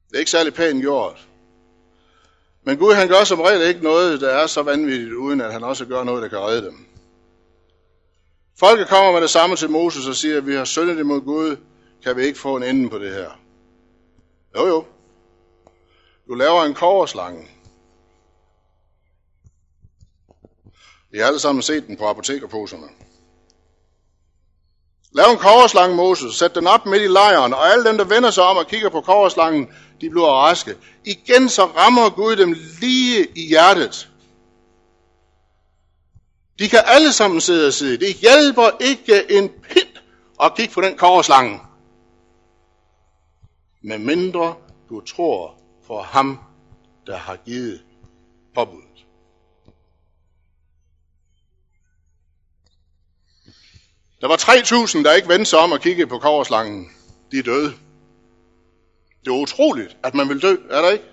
Det 0.09 0.17
er 0.17 0.19
ikke 0.19 0.31
særlig 0.31 0.55
pænt 0.55 0.81
gjort. 0.81 1.29
Men 2.63 2.79
Gud 2.79 2.95
han 2.95 3.09
gør 3.09 3.25
som 3.25 3.41
regel 3.41 3.69
ikke 3.69 3.83
noget, 3.83 4.21
der 4.21 4.29
er 4.29 4.47
så 4.47 4.63
vanvittigt, 4.63 5.13
uden 5.13 5.41
at 5.41 5.53
han 5.53 5.65
også 5.65 5.87
gør 5.87 6.05
noget, 6.05 6.23
der 6.23 6.29
kan 6.29 6.39
redde 6.39 6.67
dem. 6.67 6.90
Folket 8.61 8.89
kommer 8.89 9.13
med 9.13 9.21
det 9.21 9.31
samme 9.31 9.57
til 9.57 9.71
Moses 9.71 10.07
og 10.07 10.15
siger, 10.15 10.37
at 10.37 10.47
vi 10.47 10.55
har 10.55 10.65
syndet 10.65 10.99
imod 10.99 11.21
Gud, 11.21 11.57
kan 12.05 12.17
vi 12.17 12.25
ikke 12.25 12.39
få 12.39 12.57
en 12.57 12.63
ende 12.63 12.91
på 12.91 12.99
det 12.99 13.13
her? 13.13 13.31
Jo 14.57 14.67
jo. 14.67 14.85
Du 16.29 16.35
laver 16.35 16.65
en 16.65 16.75
koverslange. 16.75 17.49
I 21.15 21.19
har 21.19 21.27
alle 21.27 21.39
sammen 21.39 21.63
set 21.63 21.87
den 21.87 21.97
på 21.97 22.09
apotekerposerne. 22.09 22.87
Lav 25.13 25.31
en 25.31 25.39
koverslange, 25.39 25.97
Moses, 25.97 26.35
sæt 26.35 26.55
den 26.55 26.67
op 26.67 26.87
midt 26.87 27.03
i 27.03 27.07
lejren, 27.07 27.55
og 27.55 27.73
alle 27.73 27.85
dem, 27.85 27.99
der 27.99 28.05
vender 28.05 28.31
sig 28.31 28.45
om 28.45 28.57
og 28.57 28.67
kigger 28.67 28.89
på 28.89 29.01
koverslangen, 29.01 29.69
de 30.01 30.11
bliver 30.11 30.27
raske. 30.27 30.77
Igen 31.05 31.49
så 31.49 31.65
rammer 31.65 32.11
Gud 32.11 32.37
dem 32.37 32.57
lige 32.81 33.27
i 33.35 33.49
hjertet. 33.49 34.10
De 36.61 36.69
kan 36.69 36.83
alle 36.85 37.13
sammen 37.13 37.41
sidde 37.41 37.67
og 37.67 37.73
sidde. 37.73 38.07
Det 38.07 38.15
hjælper 38.15 38.71
ikke 38.81 39.33
en 39.33 39.49
pind 39.49 39.89
at 40.43 40.55
kigge 40.57 40.75
på 40.75 40.81
den 40.81 40.97
korslange. 40.97 41.61
Med 43.83 43.99
mindre 43.99 44.55
du 44.89 45.01
tror 45.01 45.61
på 45.87 46.01
ham, 46.01 46.39
der 47.07 47.17
har 47.17 47.37
givet 47.37 47.83
påbuddet. 48.55 49.07
Der 54.21 54.29
var 54.29 54.37
3.000, 54.37 55.05
der 55.05 55.13
ikke 55.13 55.29
vendte 55.29 55.45
sig 55.45 55.59
om 55.59 55.73
at 55.73 55.81
kigge 55.81 56.07
på 56.07 56.19
korslangen. 56.19 56.91
De 57.33 57.39
er 57.39 57.43
døde. 57.43 57.73
Det 59.25 59.31
er 59.31 59.43
utroligt, 59.43 59.97
at 60.05 60.15
man 60.15 60.29
vil 60.29 60.43
dø, 60.43 60.57
er 60.71 60.83
der 60.83 60.91
ikke? 60.91 61.05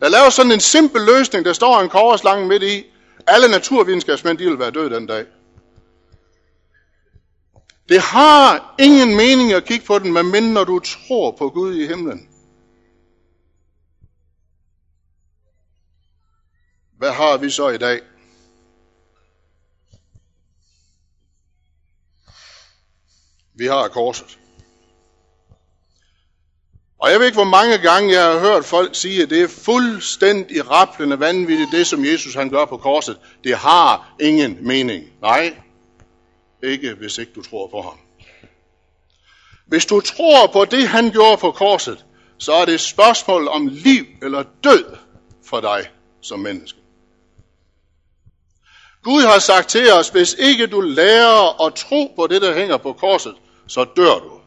Der 0.00 0.08
laver 0.08 0.30
sådan 0.30 0.52
en 0.52 0.60
simpel 0.60 1.02
løsning, 1.02 1.44
der 1.44 1.52
står 1.52 1.80
en 1.80 1.88
korslange 1.88 2.48
midt 2.48 2.62
i. 2.62 2.93
Alle 3.26 3.48
naturvidenskabsmænd, 3.48 4.38
de 4.38 4.44
vil 4.44 4.58
være 4.58 4.70
døde 4.70 4.94
den 4.94 5.06
dag. 5.06 5.26
Det 7.88 8.00
har 8.00 8.74
ingen 8.78 9.16
mening 9.16 9.52
at 9.52 9.64
kigge 9.64 9.86
på 9.86 9.98
den, 9.98 10.12
medmindre 10.12 10.64
du 10.64 10.78
tror 10.78 11.30
på 11.30 11.48
Gud 11.48 11.74
i 11.74 11.86
himlen. 11.86 12.28
Hvad 16.98 17.12
har 17.12 17.36
vi 17.36 17.50
så 17.50 17.68
i 17.68 17.78
dag? 17.78 18.00
Vi 23.54 23.66
har 23.66 23.88
korset. 23.88 24.38
Og 26.98 27.10
jeg 27.10 27.18
ved 27.18 27.26
ikke, 27.26 27.36
hvor 27.36 27.44
mange 27.44 27.78
gange 27.78 28.12
jeg 28.12 28.24
har 28.24 28.38
hørt 28.38 28.64
folk 28.64 28.94
sige, 28.94 29.22
at 29.22 29.30
det 29.30 29.42
er 29.42 29.48
fuldstændig 29.48 30.70
rapplende 30.70 31.20
vanvittigt, 31.20 31.72
det 31.72 31.86
som 31.86 32.04
Jesus 32.04 32.34
han 32.34 32.50
gør 32.50 32.64
på 32.64 32.76
korset. 32.76 33.18
Det 33.44 33.56
har 33.56 34.14
ingen 34.20 34.58
mening. 34.60 35.04
Nej, 35.22 35.56
ikke 36.62 36.94
hvis 36.94 37.18
ikke 37.18 37.32
du 37.34 37.42
tror 37.42 37.66
på 37.66 37.82
ham. 37.82 37.98
Hvis 39.66 39.86
du 39.86 40.00
tror 40.00 40.46
på 40.46 40.64
det, 40.64 40.88
han 40.88 41.10
gjorde 41.10 41.36
på 41.36 41.50
korset, 41.50 42.04
så 42.38 42.52
er 42.52 42.64
det 42.64 42.74
et 42.74 42.80
spørgsmål 42.80 43.48
om 43.48 43.66
liv 43.66 44.04
eller 44.22 44.44
død 44.64 44.96
for 45.46 45.60
dig 45.60 45.90
som 46.22 46.38
menneske. 46.38 46.78
Gud 49.02 49.22
har 49.22 49.38
sagt 49.38 49.68
til 49.68 49.92
os, 49.92 50.08
hvis 50.08 50.34
ikke 50.38 50.66
du 50.66 50.80
lærer 50.80 51.66
at 51.66 51.74
tro 51.74 52.12
på 52.16 52.26
det, 52.26 52.42
der 52.42 52.54
hænger 52.54 52.76
på 52.76 52.92
korset, 52.92 53.34
så 53.66 53.84
dør 53.96 54.18
du. 54.18 54.43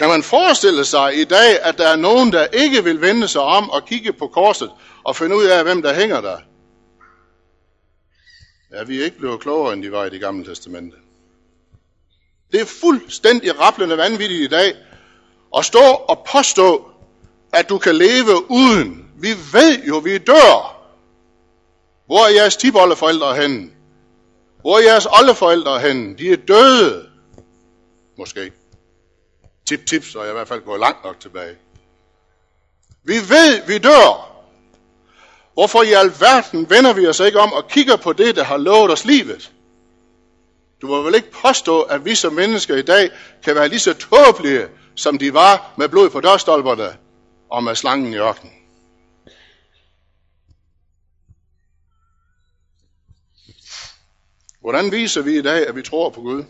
Kan 0.00 0.08
man 0.08 0.22
forestille 0.22 0.84
sig 0.84 1.20
i 1.20 1.24
dag, 1.24 1.62
at 1.62 1.78
der 1.78 1.88
er 1.88 1.96
nogen, 1.96 2.32
der 2.32 2.46
ikke 2.46 2.84
vil 2.84 3.00
vende 3.00 3.28
sig 3.28 3.40
om 3.40 3.70
og 3.70 3.84
kigge 3.84 4.12
på 4.12 4.26
korset 4.26 4.70
og 5.04 5.16
finde 5.16 5.36
ud 5.36 5.44
af, 5.44 5.62
hvem 5.62 5.82
der 5.82 5.94
hænger 5.94 6.20
der? 6.20 6.38
Ja, 8.72 8.84
vi 8.84 9.00
er 9.00 9.04
ikke 9.04 9.18
blevet 9.18 9.40
klogere, 9.40 9.72
end 9.72 9.82
de 9.82 9.92
var 9.92 10.04
i 10.04 10.10
det 10.10 10.20
gamle 10.20 10.44
testamente. 10.44 10.96
Det 12.52 12.60
er 12.60 12.64
fuldstændig 12.64 13.60
rapplende 13.60 13.96
vanvittigt 13.96 14.42
i 14.42 14.46
dag 14.46 14.74
at 15.56 15.64
stå 15.64 15.82
og 16.08 16.26
påstå, 16.32 16.90
at 17.52 17.68
du 17.68 17.78
kan 17.78 17.96
leve 17.96 18.50
uden. 18.50 19.10
Vi 19.18 19.28
ved 19.52 19.84
jo, 19.88 19.98
vi 19.98 20.18
dør. 20.18 20.86
Hvor 22.06 22.26
er 22.26 22.34
jeres 22.34 22.56
tipoldeforældre 22.56 23.36
henne? 23.36 23.70
Hvor 24.60 24.78
er 24.78 24.82
jeres 24.82 25.06
oldeforældre 25.06 25.80
henne? 25.80 26.16
De 26.18 26.32
er 26.32 26.36
døde. 26.36 27.06
Måske. 28.18 28.52
Tip, 29.70 29.86
tip, 29.86 30.04
så 30.04 30.18
er 30.18 30.22
jeg 30.22 30.32
i 30.32 30.34
hvert 30.34 30.48
fald 30.48 30.64
gået 30.64 30.80
langt 30.80 31.04
nok 31.04 31.20
tilbage. 31.20 31.56
Vi 33.04 33.14
ved, 33.14 33.66
vi 33.66 33.78
dør. 33.78 34.42
Hvorfor 35.52 35.82
i 35.82 35.92
alverden 35.92 36.70
vender 36.70 36.92
vi 36.92 37.06
os 37.06 37.20
ikke 37.20 37.40
om 37.40 37.52
og 37.52 37.68
kigger 37.68 37.96
på 37.96 38.12
det, 38.12 38.36
der 38.36 38.44
har 38.44 38.56
lovet 38.56 38.92
os 38.92 39.04
livet? 39.04 39.52
Du 40.80 40.86
må 40.86 41.02
vel 41.02 41.14
ikke 41.14 41.30
påstå, 41.30 41.82
at 41.82 42.04
vi 42.04 42.14
som 42.14 42.32
mennesker 42.32 42.76
i 42.76 42.82
dag 42.82 43.10
kan 43.44 43.54
være 43.54 43.68
lige 43.68 43.78
så 43.78 43.94
tåbelige, 43.94 44.68
som 44.94 45.18
de 45.18 45.34
var 45.34 45.74
med 45.78 45.88
blod 45.88 46.10
på 46.10 46.20
dørstolperne 46.20 46.96
og 47.50 47.64
med 47.64 47.74
slangen 47.74 48.12
i 48.12 48.16
ørkenen. 48.16 48.54
Hvordan 54.60 54.92
viser 54.92 55.22
vi 55.22 55.38
i 55.38 55.42
dag, 55.42 55.66
at 55.66 55.76
vi 55.76 55.82
tror 55.82 56.10
på 56.10 56.20
Gud? 56.20 56.44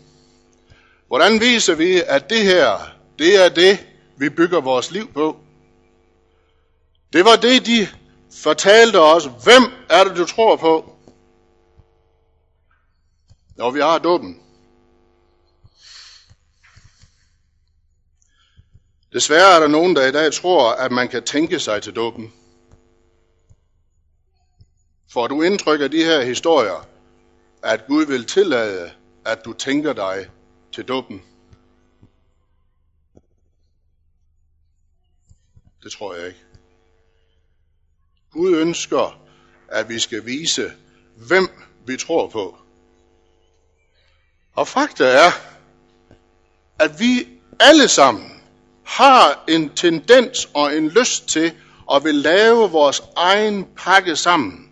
Hvordan 1.07 1.39
viser 1.39 1.75
vi, 1.75 2.01
at 2.07 2.29
det 2.29 2.43
her, 2.43 3.00
det 3.21 3.45
er 3.45 3.49
det, 3.49 3.87
vi 4.17 4.29
bygger 4.29 4.61
vores 4.61 4.91
liv 4.91 5.13
på? 5.13 5.37
Det 7.13 7.25
var 7.25 7.35
det, 7.35 7.65
de 7.65 7.87
fortalte 8.43 8.99
os. 8.99 9.25
Hvem 9.25 9.63
er 9.89 10.03
det, 10.03 10.17
du 10.17 10.25
tror 10.25 10.55
på? 10.55 10.95
Når 13.55 13.71
vi 13.71 13.79
har 13.79 13.97
dåben. 13.97 14.41
Desværre 19.13 19.55
er 19.55 19.59
der 19.59 19.67
nogen, 19.67 19.95
der 19.95 20.05
i 20.05 20.11
dag 20.11 20.33
tror, 20.33 20.71
at 20.71 20.91
man 20.91 21.07
kan 21.07 21.23
tænke 21.23 21.59
sig 21.59 21.81
til 21.81 21.95
dåben. 21.95 22.33
Får 25.13 25.27
du 25.27 25.41
indtryk 25.41 25.81
af 25.81 25.91
de 25.91 26.03
her 26.03 26.21
historier, 26.21 26.87
at 27.63 27.87
Gud 27.87 28.05
vil 28.05 28.25
tillade, 28.25 28.91
at 29.25 29.45
du 29.45 29.53
tænker 29.53 29.93
dig 29.93 30.29
til 30.73 30.87
dåben? 30.87 31.30
Det 35.83 35.91
tror 35.91 36.15
jeg 36.15 36.27
ikke. 36.27 36.39
Gud 38.31 38.55
ønsker, 38.55 39.21
at 39.67 39.89
vi 39.89 39.99
skal 39.99 40.25
vise, 40.25 40.71
hvem 41.15 41.49
vi 41.85 41.97
tror 41.97 42.27
på. 42.27 42.57
Og 44.53 44.67
fakta 44.67 45.03
er, 45.05 45.31
at 46.79 46.99
vi 46.99 47.27
alle 47.59 47.87
sammen 47.87 48.41
har 48.83 49.43
en 49.47 49.69
tendens 49.69 50.49
og 50.53 50.77
en 50.77 50.89
lyst 50.89 51.27
til 51.27 51.53
at 51.93 52.03
vil 52.03 52.15
lave 52.15 52.71
vores 52.71 53.01
egen 53.15 53.67
pakke 53.77 54.15
sammen. 54.15 54.71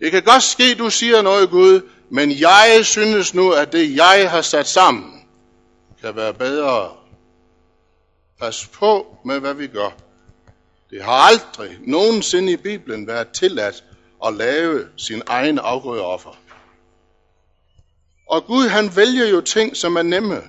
Det 0.00 0.12
kan 0.12 0.22
godt 0.22 0.42
ske, 0.42 0.74
du 0.74 0.90
siger 0.90 1.22
noget, 1.22 1.50
Gud, 1.50 1.80
men 2.10 2.30
jeg 2.30 2.80
synes 2.82 3.34
nu, 3.34 3.52
at 3.52 3.72
det, 3.72 3.96
jeg 3.96 4.30
har 4.30 4.42
sat 4.42 4.66
sammen, 4.66 5.20
kan 6.00 6.16
være 6.16 6.34
bedre. 6.34 7.03
Pas 8.40 8.66
på 8.72 9.16
med, 9.24 9.40
hvad 9.40 9.54
vi 9.54 9.66
gør. 9.66 9.90
Det 10.90 11.02
har 11.02 11.12
aldrig 11.12 11.78
nogensinde 11.80 12.52
i 12.52 12.56
Bibelen 12.56 13.06
været 13.06 13.28
tilladt 13.28 13.84
at 14.26 14.34
lave 14.34 14.88
sin 14.96 15.22
egen 15.26 15.58
afgrødeoffer. 15.58 16.38
Og 18.26 18.46
Gud 18.46 18.68
han 18.68 18.96
vælger 18.96 19.26
jo 19.26 19.40
ting, 19.40 19.76
som 19.76 19.96
er 19.96 20.02
nemme. 20.02 20.42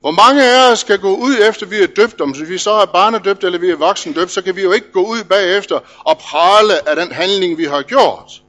Hvor 0.00 0.10
mange 0.10 0.44
af 0.44 0.72
os 0.72 0.78
skal 0.78 0.98
gå 0.98 1.16
ud 1.16 1.34
efter, 1.48 1.66
vi 1.66 1.82
er 1.82 1.86
døbt, 1.86 2.20
om 2.20 2.34
så 2.34 2.44
vi 2.44 2.58
så 2.58 2.70
er 2.70 2.86
barnedøbt 2.86 3.44
eller 3.44 3.58
vi 3.58 3.70
er 3.70 3.76
voksendøbt, 3.76 4.30
så 4.30 4.42
kan 4.42 4.56
vi 4.56 4.62
jo 4.62 4.72
ikke 4.72 4.92
gå 4.92 5.06
ud 5.06 5.24
bagefter 5.24 5.80
og 5.98 6.18
prale 6.18 6.88
af 6.88 6.96
den 6.96 7.12
handling, 7.12 7.58
vi 7.58 7.64
har 7.64 7.82
gjort. 7.82 8.42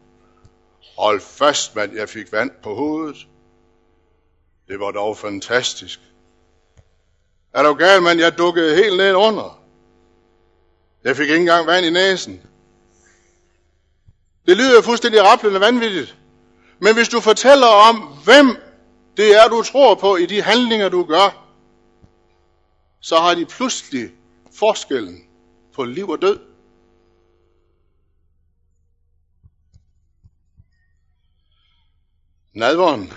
Hold 0.98 1.22
fast, 1.22 1.76
mand, 1.76 1.96
jeg 1.96 2.10
fik 2.10 2.32
vand 2.32 2.52
på 2.64 2.76
hovedet. 2.76 3.28
Det 4.68 4.80
var 4.80 4.92
dog 4.92 5.18
fantastisk. 5.18 6.00
Er 7.54 7.64
du 7.64 7.74
gal, 7.74 8.02
mand? 8.02 8.20
Jeg 8.20 8.38
dukkede 8.38 8.76
helt 8.76 8.98
ned 8.98 9.14
under. 9.14 9.64
Jeg 11.04 11.16
fik 11.16 11.30
ikke 11.30 11.40
engang 11.40 11.68
vand 11.68 11.86
i 11.86 11.90
næsen. 11.90 12.42
Det 14.46 14.58
lyder 14.58 14.82
fuldstændig 14.82 15.24
rappelende 15.24 15.60
vanvittigt. 15.60 16.18
Men 16.80 16.94
hvis 16.94 17.10
du 17.10 17.20
fortæller 17.20 17.68
om, 17.68 17.96
hvem 17.98 18.58
det 19.18 19.36
er, 19.36 19.48
du 19.48 19.62
tror 19.62 19.96
på 19.96 20.16
i 20.16 20.26
de 20.26 20.42
handlinger, 20.42 20.90
du 20.90 21.04
gør, 21.04 21.44
så 23.02 23.18
har 23.18 23.36
de 23.36 23.46
pludselig 23.46 24.12
forskellen 24.60 25.24
på 25.76 25.84
liv 25.84 26.10
og 26.10 26.22
død. 26.22 26.40
Nadvåren. 32.54 33.14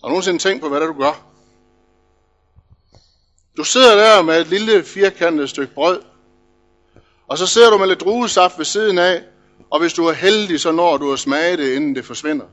Har 0.00 0.08
du 0.08 0.08
nogensinde 0.08 0.38
tænkt 0.38 0.62
på, 0.62 0.68
hvad 0.68 0.80
det 0.80 0.88
er, 0.88 0.92
du 0.92 1.00
gør? 1.00 1.24
Du 3.56 3.64
sidder 3.64 3.96
der 3.96 4.22
med 4.22 4.40
et 4.40 4.46
lille 4.46 4.84
firkantet 4.84 5.50
stykke 5.50 5.74
brød, 5.74 6.02
og 7.28 7.38
så 7.38 7.46
sidder 7.46 7.70
du 7.70 7.78
med 7.78 7.86
lidt 7.86 8.00
druesaft 8.00 8.58
ved 8.58 8.64
siden 8.64 8.98
af, 8.98 9.22
og 9.70 9.80
hvis 9.80 9.92
du 9.92 10.06
er 10.06 10.12
heldig, 10.12 10.60
så 10.60 10.72
når 10.72 10.96
du 10.96 11.12
at 11.12 11.18
smage 11.18 11.56
det, 11.56 11.74
inden 11.74 11.94
det 11.94 12.04
forsvinder. 12.04 12.46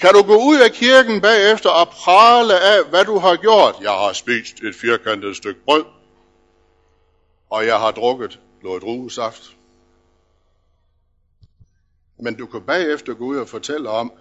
Kan 0.00 0.14
du 0.14 0.22
gå 0.22 0.36
ud 0.36 0.60
af 0.60 0.72
kirken 0.72 1.20
bagefter 1.20 1.70
og 1.70 1.88
prale 1.88 2.60
af, 2.60 2.84
hvad 2.84 3.04
du 3.04 3.18
har 3.18 3.36
gjort? 3.36 3.76
Jeg 3.82 3.90
har 3.90 4.12
spist 4.12 4.60
et 4.62 4.74
firkantet 4.74 5.36
stykke 5.36 5.60
brød, 5.64 5.84
og 7.50 7.66
jeg 7.66 7.78
har 7.78 7.90
drukket 7.90 8.40
noget 8.62 8.82
druesaft. 8.82 9.57
Men 12.20 12.34
du 12.34 12.46
kan 12.46 12.62
bagefter 12.62 13.14
gå 13.14 13.24
ud 13.24 13.36
og 13.36 13.48
fortælle 13.48 13.90
om, 13.90 14.12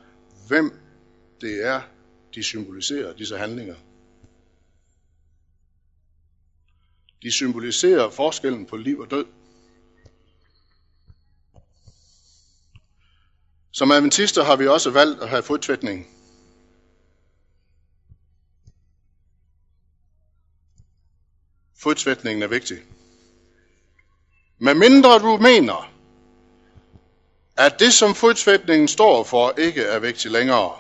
hvem 0.48 0.80
det 1.42 1.66
er, 1.66 1.82
de 2.36 2.44
symboliserer, 2.44 3.14
disse 3.14 3.38
handlinger. 3.38 3.76
De 7.22 7.32
symboliserer 7.32 8.10
forskellen 8.10 8.66
på 8.66 8.78
liv 8.78 9.00
og 9.00 9.12
død. 9.12 9.26
Som 13.72 13.92
adventister 13.92 14.44
har 14.44 14.56
vi 14.56 14.68
også 14.68 14.92
valgt 14.92 15.22
at 15.22 15.30
have 15.30 15.44
fodtvætning. 15.44 16.08
Fodtvætningen 21.80 22.44
er 22.44 22.48
vigtig. 22.48 22.78
Med 24.58 24.74
mindre 24.74 25.20
du 25.20 25.38
mener, 25.38 25.97
at 27.58 27.80
det, 27.80 27.94
som 27.94 28.16
fodsvæbningen 28.16 28.88
står 28.88 29.24
for, 29.24 29.54
ikke 29.58 29.84
er 29.84 30.00
vigtigt 30.00 30.32
længere. 30.32 30.72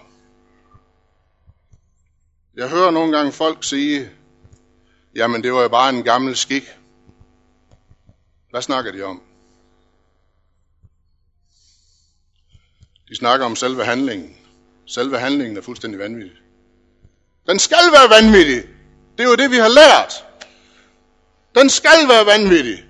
Jeg 2.55 2.69
hører 2.69 2.91
nogle 2.91 3.17
gange 3.17 3.31
folk 3.31 3.63
sige, 3.63 4.09
jamen 5.15 5.43
det 5.43 5.53
var 5.53 5.61
jo 5.61 5.67
bare 5.67 5.89
en 5.89 6.03
gammel 6.03 6.35
skik. 6.35 6.63
Hvad 8.49 8.61
snakker 8.61 8.91
de 8.91 9.03
om? 9.03 9.21
De 13.09 13.15
snakker 13.15 13.45
om 13.45 13.55
selve 13.55 13.85
handlingen. 13.85 14.37
Selve 14.85 15.19
handlingen 15.19 15.57
er 15.57 15.61
fuldstændig 15.61 15.99
vanvittig. 15.99 16.37
Den 17.47 17.59
skal 17.59 17.91
være 17.91 18.09
vanvittig. 18.09 18.63
Det 19.17 19.23
er 19.23 19.29
jo 19.29 19.35
det, 19.35 19.51
vi 19.51 19.57
har 19.57 19.67
lært. 19.69 20.25
Den 21.55 21.69
skal 21.69 22.07
være 22.09 22.25
vanvittig. 22.25 22.85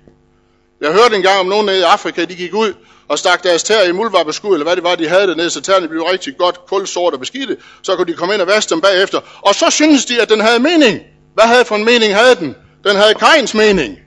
Jeg 0.80 0.92
hørte 0.92 1.16
engang 1.16 1.40
om 1.40 1.46
nogen 1.46 1.66
nede 1.66 1.78
i 1.78 1.82
Afrika, 1.82 2.24
de 2.24 2.36
gik 2.36 2.54
ud 2.54 2.74
og 3.08 3.18
stak 3.18 3.42
deres 3.42 3.62
tæer 3.62 3.82
i 3.82 3.92
muldvarpeskud, 3.92 4.52
eller 4.52 4.64
hvad 4.64 4.76
det 4.76 4.84
var, 4.84 4.94
de 4.94 5.08
havde 5.08 5.26
dernede, 5.26 5.50
så 5.50 5.60
tæerne 5.60 5.88
blev 5.88 6.02
rigtig 6.02 6.36
godt 6.38 6.66
kulsort 6.66 7.14
og 7.14 7.20
beskidte. 7.20 7.56
Så 7.82 7.96
kunne 7.96 8.12
de 8.12 8.16
komme 8.16 8.34
ind 8.34 8.42
og 8.42 8.48
vaske 8.48 8.70
dem 8.70 8.80
bagefter. 8.80 9.20
Og 9.40 9.54
så 9.54 9.70
synes 9.70 10.04
de, 10.04 10.22
at 10.22 10.28
den 10.28 10.40
havde 10.40 10.58
mening. 10.58 11.00
Hvad 11.34 11.44
havde 11.44 11.64
for 11.64 11.74
en 11.76 11.84
mening 11.84 12.14
havde 12.14 12.34
den? 12.34 12.56
Den 12.84 12.96
havde 12.96 13.14
Kajens 13.14 13.54
mening. 13.54 13.98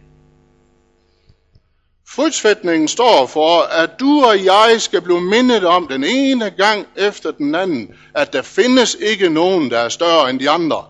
Frydsfætningen 2.15 2.87
står 2.87 3.25
for, 3.25 3.61
at 3.61 3.89
du 3.99 4.25
og 4.25 4.45
jeg 4.45 4.75
skal 4.77 5.01
blive 5.01 5.21
mindet 5.21 5.65
om 5.65 5.87
den 5.87 6.03
ene 6.03 6.49
gang 6.49 6.87
efter 6.95 7.31
den 7.31 7.55
anden, 7.55 7.89
at 8.15 8.33
der 8.33 8.41
findes 8.41 8.97
ikke 8.99 9.29
nogen, 9.29 9.71
der 9.71 9.79
er 9.79 9.89
større 9.89 10.29
end 10.29 10.39
de 10.39 10.49
andre. 10.49 10.85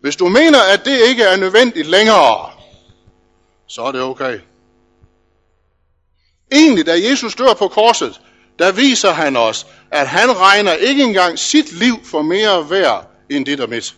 Hvis 0.00 0.16
du 0.16 0.28
mener, 0.28 0.58
at 0.72 0.84
det 0.84 1.08
ikke 1.08 1.22
er 1.22 1.36
nødvendigt 1.36 1.86
længere, 1.86 2.50
så 3.68 3.82
er 3.82 3.92
det 3.92 4.02
okay. 4.02 4.38
Egentlig, 6.52 6.86
da 6.86 7.08
Jesus 7.10 7.34
dør 7.34 7.54
på 7.54 7.68
korset, 7.68 8.20
der 8.58 8.72
viser 8.72 9.12
han 9.12 9.36
os, 9.36 9.66
at 9.90 10.08
han 10.08 10.36
regner 10.36 10.72
ikke 10.72 11.02
engang 11.02 11.38
sit 11.38 11.72
liv 11.72 11.94
for 12.04 12.22
mere 12.22 12.70
værd 12.70 13.10
end 13.30 13.46
dit 13.46 13.60
og 13.60 13.68
mit. 13.68 13.94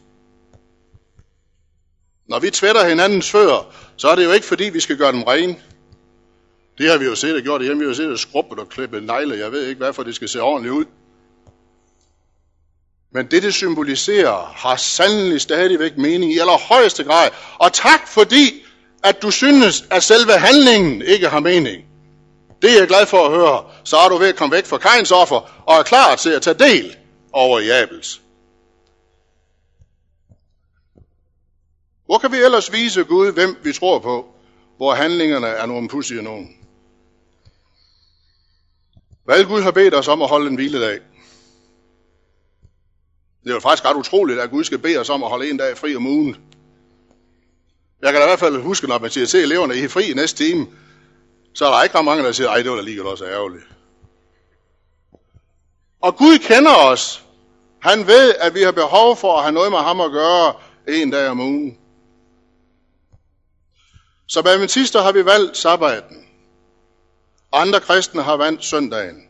Når 2.28 2.38
vi 2.38 2.50
tvætter 2.50 2.88
hinandens 2.88 3.30
fødder, 3.30 3.72
så 3.96 4.08
er 4.08 4.14
det 4.14 4.24
jo 4.24 4.32
ikke 4.32 4.46
fordi, 4.46 4.64
vi 4.64 4.80
skal 4.80 4.96
gøre 4.96 5.12
dem 5.12 5.22
rene. 5.22 5.56
Det 6.78 6.90
har 6.90 6.98
vi 6.98 7.04
jo 7.04 7.14
set 7.14 7.36
og 7.36 7.42
gjort 7.42 7.62
hjemme. 7.62 7.78
Vi 7.78 7.84
har 7.84 7.90
jo 7.90 7.94
set 7.94 8.12
og 8.12 8.18
skrubbet 8.18 8.58
og 8.58 8.68
klippet 8.68 9.02
negle. 9.02 9.38
Jeg 9.38 9.52
ved 9.52 9.66
ikke, 9.66 9.84
hvorfor 9.84 10.02
det 10.02 10.14
skal 10.14 10.28
se 10.28 10.42
ordentligt 10.42 10.74
ud. 10.74 10.84
Men 13.12 13.26
det, 13.26 13.42
det 13.42 13.54
symboliserer, 13.54 14.52
har 14.56 14.76
sandelig 14.76 15.40
stadigvæk 15.40 15.98
mening 15.98 16.34
i 16.34 16.38
allerhøjeste 16.38 17.04
grad. 17.04 17.30
Og 17.58 17.72
tak 17.72 18.08
fordi, 18.08 18.64
at 19.04 19.22
du 19.22 19.30
synes, 19.30 19.84
at 19.90 20.02
selve 20.02 20.32
handlingen 20.32 21.02
ikke 21.02 21.28
har 21.28 21.40
mening. 21.40 21.87
Det 22.62 22.70
er 22.74 22.78
jeg 22.78 22.88
glad 22.88 23.06
for 23.06 23.26
at 23.26 23.30
høre. 23.30 23.64
Så 23.84 23.96
er 23.96 24.08
du 24.08 24.16
ved 24.16 24.28
at 24.28 24.36
komme 24.36 24.56
væk 24.56 24.66
fra 24.66 24.78
Kains 24.78 25.10
offer 25.10 25.64
og 25.66 25.76
er 25.76 25.82
klar 25.82 26.16
til 26.16 26.30
at 26.30 26.42
tage 26.42 26.58
del 26.58 26.96
over 27.32 27.58
i 27.60 27.70
Abels. 27.70 28.22
Hvor 32.06 32.18
kan 32.18 32.32
vi 32.32 32.36
ellers 32.36 32.72
vise 32.72 33.04
Gud, 33.04 33.32
hvem 33.32 33.56
vi 33.62 33.72
tror 33.72 33.98
på, 33.98 34.26
hvor 34.76 34.94
handlingerne 34.94 35.46
er 35.46 35.66
nogle 35.66 35.88
pudsige 35.88 36.22
nogen? 36.22 36.56
Hvad 39.24 39.44
Gud 39.44 39.62
har 39.62 39.70
bedt 39.70 39.94
os 39.94 40.08
om 40.08 40.22
at 40.22 40.28
holde 40.28 40.46
en 40.46 40.54
hviledag. 40.54 40.98
Det 43.44 43.50
er 43.50 43.54
jo 43.54 43.60
faktisk 43.60 43.84
ret 43.84 43.96
utroligt, 43.96 44.40
at 44.40 44.50
Gud 44.50 44.64
skal 44.64 44.78
bede 44.78 44.98
os 44.98 45.10
om 45.10 45.22
at 45.22 45.28
holde 45.28 45.50
en 45.50 45.56
dag 45.56 45.78
fri 45.78 45.96
om 45.96 46.06
ugen. 46.06 46.36
Jeg 48.02 48.12
kan 48.12 48.20
da 48.20 48.26
i 48.26 48.28
hvert 48.28 48.38
fald 48.38 48.62
huske, 48.62 48.86
når 48.86 48.98
man 48.98 49.10
siger 49.10 49.26
til 49.26 49.40
eleverne, 49.40 49.76
I 49.76 49.84
er 49.84 49.88
fri 49.88 50.10
i 50.10 50.14
næste 50.14 50.44
time, 50.44 50.66
så 51.58 51.66
er 51.66 51.70
der 51.70 51.82
ikke 51.82 51.98
ret 51.98 52.04
mange, 52.04 52.24
der 52.24 52.32
siger, 52.32 52.48
ej, 52.48 52.56
det 52.56 52.70
var 52.70 52.76
da 52.76 52.78
alligevel 52.78 53.06
også 53.06 53.24
ærgerligt. 53.24 53.64
Og 56.00 56.16
Gud 56.16 56.38
kender 56.38 56.74
os. 56.74 57.24
Han 57.82 58.06
ved, 58.06 58.34
at 58.40 58.54
vi 58.54 58.62
har 58.62 58.72
behov 58.72 59.16
for 59.16 59.36
at 59.36 59.42
have 59.42 59.52
noget 59.52 59.70
med 59.70 59.78
ham 59.78 60.00
at 60.00 60.12
gøre 60.12 60.54
en 60.88 61.10
dag 61.10 61.28
om 61.28 61.40
ugen. 61.40 61.78
Som 64.26 64.46
adventister 64.46 65.02
har 65.02 65.12
vi 65.12 65.24
valgt 65.24 65.56
sabbaten. 65.56 66.26
Andre 67.52 67.80
kristne 67.80 68.22
har 68.22 68.36
valgt 68.36 68.64
søndagen. 68.64 69.22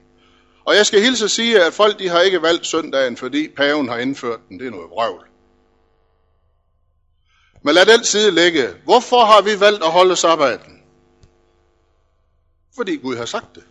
Og 0.64 0.76
jeg 0.76 0.86
skal 0.86 1.00
hilse 1.00 1.24
at 1.24 1.30
sige, 1.30 1.64
at 1.64 1.74
folk 1.74 1.98
de 1.98 2.08
har 2.08 2.20
ikke 2.20 2.42
valgt 2.42 2.66
søndagen, 2.66 3.16
fordi 3.16 3.48
paven 3.56 3.88
har 3.88 3.98
indført 3.98 4.40
den. 4.48 4.58
Det 4.58 4.66
er 4.66 4.70
noget 4.70 4.90
vrøvl. 4.90 5.24
Men 7.62 7.74
lad 7.74 7.86
den 7.86 8.04
side 8.04 8.30
ligge. 8.30 8.68
Hvorfor 8.84 9.24
har 9.24 9.42
vi 9.42 9.60
valgt 9.60 9.84
at 9.84 9.92
holde 9.92 10.16
sabbaten? 10.16 10.77
Fordi 12.78 12.96
Gud 12.96 13.16
har 13.16 13.24
sagt 13.24 13.54
det. 13.54 13.64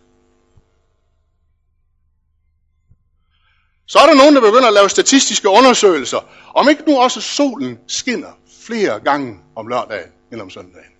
Så 3.86 3.98
er 3.98 4.06
der 4.06 4.14
nogen, 4.14 4.34
der 4.34 4.40
begynder 4.40 4.68
at 4.68 4.74
lave 4.74 4.88
statistiske 4.88 5.48
undersøgelser, 5.48 6.20
om 6.54 6.68
ikke 6.68 6.82
nu 6.86 6.98
også 6.98 7.20
solen 7.20 7.78
skinner 7.86 8.28
flere 8.66 9.00
gange 9.00 9.40
om 9.56 9.68
lørdagen 9.68 10.10
end 10.32 10.40
om 10.40 10.50
søndagen. 10.50 10.92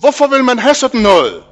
Hvorfor 0.00 0.26
vil 0.26 0.44
man 0.44 0.58
have 0.58 0.74
sådan 0.74 1.00
noget? 1.00 1.44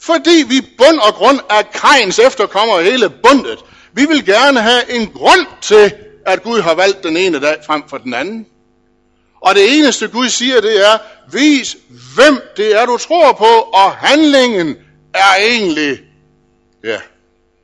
Fordi 0.00 0.44
vi 0.48 0.60
bund 0.78 0.98
og 0.98 1.14
grund 1.14 1.40
er 1.50 1.62
kajens 1.62 2.18
efterkommer 2.18 2.80
hele 2.80 3.10
bundet. 3.10 3.58
Vi 3.92 4.06
vil 4.06 4.24
gerne 4.24 4.60
have 4.60 4.90
en 4.90 5.06
grund 5.12 5.46
til, 5.62 5.94
at 6.26 6.42
Gud 6.42 6.60
har 6.60 6.74
valgt 6.74 7.02
den 7.02 7.16
ene 7.16 7.40
dag 7.40 7.56
frem 7.66 7.88
for 7.88 7.98
den 7.98 8.14
anden. 8.14 8.46
Og 9.40 9.54
det 9.54 9.78
eneste 9.78 10.08
Gud 10.08 10.28
siger, 10.28 10.60
det 10.60 10.86
er, 10.86 10.98
vis 11.32 11.76
hvem 11.88 12.42
det 12.56 12.80
er, 12.80 12.86
du 12.86 12.96
tror 12.96 13.32
på, 13.32 13.70
og 13.72 13.92
handlingen 13.92 14.76
er 15.14 15.34
egentlig, 15.40 15.98
ja, 16.84 17.00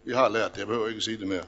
vi 0.06 0.12
har 0.12 0.28
lært 0.28 0.52
det, 0.52 0.58
jeg 0.58 0.66
behøver 0.66 0.88
ikke 0.88 1.00
sige 1.00 1.18
det 1.18 1.28
mere. 1.28 1.44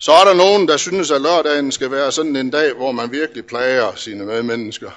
Så 0.00 0.12
er 0.12 0.24
der 0.24 0.34
nogen, 0.34 0.68
der 0.68 0.76
synes, 0.76 1.10
at 1.10 1.20
lørdagen 1.20 1.72
skal 1.72 1.90
være 1.90 2.12
sådan 2.12 2.36
en 2.36 2.50
dag, 2.50 2.74
hvor 2.74 2.92
man 2.92 3.12
virkelig 3.12 3.46
plager 3.46 3.94
sine 3.94 4.26
medmennesker. 4.26 4.90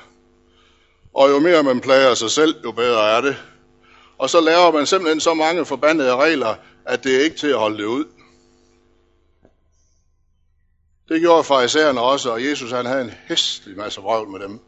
Og 1.13 1.29
jo 1.29 1.39
mere 1.39 1.63
man 1.63 1.81
plager 1.81 2.13
sig 2.13 2.31
selv, 2.31 2.55
jo 2.63 2.71
bedre 2.71 3.17
er 3.17 3.21
det. 3.21 3.35
Og 4.17 4.29
så 4.29 4.41
laver 4.41 4.71
man 4.71 4.85
simpelthen 4.85 5.19
så 5.19 5.33
mange 5.33 5.65
forbandede 5.65 6.15
regler, 6.15 6.55
at 6.85 7.03
det 7.03 7.15
er 7.15 7.23
ikke 7.23 7.37
til 7.37 7.47
at 7.47 7.59
holde 7.59 7.77
det 7.77 7.85
ud. 7.85 8.05
Det 11.09 11.21
gjorde 11.21 11.43
farisæerne 11.43 12.01
også, 12.01 12.31
og 12.31 12.45
Jesus 12.45 12.71
han 12.71 12.85
havde 12.85 13.01
en 13.01 13.13
hæstlig 13.27 13.77
masse 13.77 14.01
vrøvl 14.01 14.29
med 14.29 14.39
dem. 14.39 14.59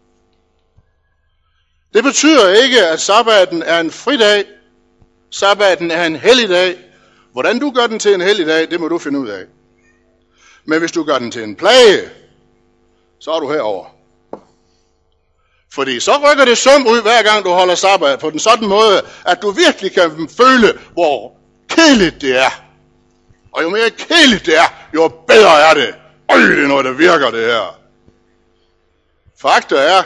Det 1.94 2.04
betyder 2.04 2.64
ikke, 2.64 2.88
at 2.88 3.02
sabbaten 3.02 3.64
er 3.64 3.80
en 3.80 3.92
fridag. 3.92 4.46
Sabbaten 5.32 5.92
er 5.92 6.06
en 6.06 6.16
helligdag. 6.16 6.78
Hvordan 7.34 7.60
du 7.60 7.72
gør 7.72 7.88
den 7.88 8.00
til 8.00 8.14
en 8.14 8.22
helligdag, 8.22 8.72
det 8.72 8.80
må 8.80 8.88
du 8.88 8.98
finde 8.98 9.20
ud 9.20 9.28
af. 9.28 9.46
Men 10.66 10.80
hvis 10.80 10.92
du 10.92 11.04
gør 11.04 11.20
den 11.20 11.32
til 11.32 11.44
en 11.44 11.56
plage, 11.56 12.10
så 13.20 13.32
er 13.32 13.40
du 13.40 13.52
herover. 13.52 13.86
Fordi 15.74 16.00
så 16.00 16.12
rykker 16.18 16.46
det 16.46 16.58
sum 16.58 16.88
ud, 16.88 17.02
hver 17.02 17.24
gang 17.24 17.46
du 17.46 17.50
holder 17.50 17.76
sabbat, 17.76 18.20
på 18.20 18.30
den 18.30 18.40
sådan 18.40 18.68
måde, 18.68 19.02
at 19.26 19.42
du 19.42 19.52
virkelig 19.52 19.92
kan 19.92 20.30
føle, 20.38 20.80
hvor 20.94 21.38
kedeligt 21.70 22.22
det 22.22 22.38
er. 22.38 22.64
Og 23.52 23.64
jo 23.64 23.70
mere 23.70 23.90
kedeligt 23.90 24.46
det 24.46 24.58
er, 24.58 24.74
jo 24.94 25.08
bedre 25.28 25.70
er 25.70 25.74
det. 25.74 25.96
Øj, 26.30 26.38
det 26.38 26.64
er 26.64 26.68
noget, 26.68 26.86
der 26.86 26.94
virker 26.94 27.32
det 27.32 27.46
her. 27.46 27.80
Fakta 29.42 29.76
er, 29.76 30.04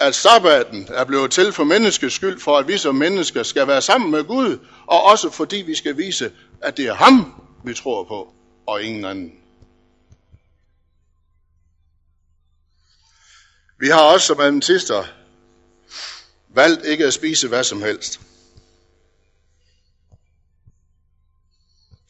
at 0.00 0.14
sabbaten 0.14 0.88
er 0.88 1.04
blevet 1.04 1.30
til 1.30 1.52
for 1.52 1.64
menneskets 1.64 2.14
skyld, 2.14 2.40
for 2.40 2.58
at 2.58 2.68
vi 2.68 2.78
som 2.78 2.94
mennesker 2.94 3.42
skal 3.42 3.66
være 3.66 3.82
sammen 3.82 4.10
med 4.10 4.24
Gud, 4.24 4.58
og 4.86 5.02
også 5.02 5.30
fordi 5.30 5.56
vi 5.56 5.74
skal 5.74 5.96
vise, 5.96 6.32
at 6.62 6.76
det 6.76 6.84
er 6.86 6.94
ham, 6.94 7.42
vi 7.64 7.74
tror 7.74 8.04
på, 8.04 8.34
og 8.66 8.82
ingen 8.82 9.04
anden. 9.04 9.32
Vi 13.78 13.88
har 13.88 14.00
også 14.00 14.26
som 14.26 14.40
adventister 14.40 15.04
valgt 16.48 16.84
ikke 16.84 17.06
at 17.06 17.14
spise 17.14 17.48
hvad 17.48 17.64
som 17.64 17.82
helst. 17.82 18.20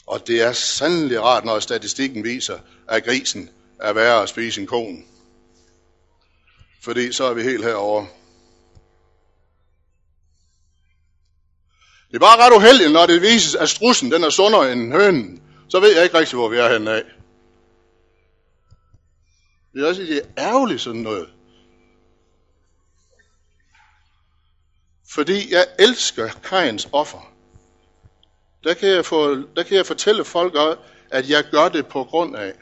Og 0.06 0.26
det 0.26 0.42
er 0.42 0.52
sandelig 0.52 1.22
rart, 1.22 1.44
når 1.44 1.60
statistikken 1.60 2.24
viser, 2.24 2.58
at 2.88 3.04
grisen 3.04 3.50
er 3.80 3.92
værre 3.92 4.22
at 4.22 4.28
spise 4.28 4.60
en 4.60 4.66
kon. 4.66 5.04
Fordi 6.84 7.12
så 7.12 7.24
er 7.24 7.34
vi 7.34 7.42
helt 7.42 7.64
herovre. 7.64 8.06
Det 12.08 12.16
er 12.16 12.18
bare 12.18 12.46
ret 12.46 12.56
uheldigt, 12.56 12.92
når 12.92 13.06
det 13.06 13.22
vises, 13.22 13.54
at 13.54 13.68
strussen 13.68 14.12
den 14.12 14.24
er 14.24 14.30
sundere 14.30 14.72
end 14.72 14.92
hønen. 14.92 15.42
Så 15.68 15.80
ved 15.80 15.94
jeg 15.94 16.04
ikke 16.04 16.18
rigtig, 16.18 16.36
hvor 16.36 16.48
vi 16.48 16.56
er 16.56 16.72
henne 16.72 16.90
af. 16.90 17.02
Det 19.72 19.82
er 19.82 19.88
også 19.88 20.02
det 20.02 20.18
er 20.18 20.26
ærgerligt 20.38 20.80
sådan 20.80 21.00
noget. 21.00 21.28
Fordi 25.14 25.52
jeg 25.52 25.66
elsker 25.78 26.28
Kajens 26.28 26.88
offer. 26.92 27.33
Der 28.64 28.74
kan, 28.74 28.88
jeg 28.88 29.04
få, 29.04 29.34
der 29.34 29.62
kan 29.62 29.76
jeg 29.76 29.86
fortælle 29.86 30.24
folk, 30.24 30.54
at 31.10 31.30
jeg 31.30 31.44
gør 31.50 31.68
det 31.68 31.86
på 31.86 32.04
grund 32.04 32.36
af. 32.36 32.52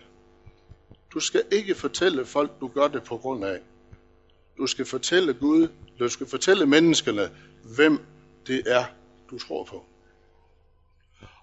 Du 1.15 1.21
skal 1.21 1.43
ikke 1.53 1.75
fortælle 1.75 2.27
folk, 2.27 2.51
du 2.61 2.69
gør 2.69 2.89
det 2.89 3.03
på 3.03 3.17
grund 3.17 3.45
af. 3.45 3.59
Du 4.59 4.67
skal 4.67 4.87
fortælle 4.87 5.35
Gud, 5.35 5.69
du 5.99 6.09
skal 6.09 6.29
fortælle 6.29 6.67
menneskene, 6.67 7.31
hvem 7.77 8.01
det 8.47 8.63
er, 8.67 8.85
du 9.31 9.39
tror 9.39 9.65
på. 9.65 9.85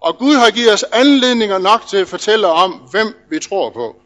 Og 0.00 0.18
Gud 0.18 0.34
har 0.34 0.50
givet 0.50 0.72
os 0.72 0.82
anledninger 0.82 1.58
nok 1.58 1.86
til 1.86 1.96
at 1.96 2.08
fortælle 2.08 2.46
om, 2.46 2.72
hvem 2.72 3.14
vi 3.30 3.38
tror 3.38 3.70
på. 3.70 4.02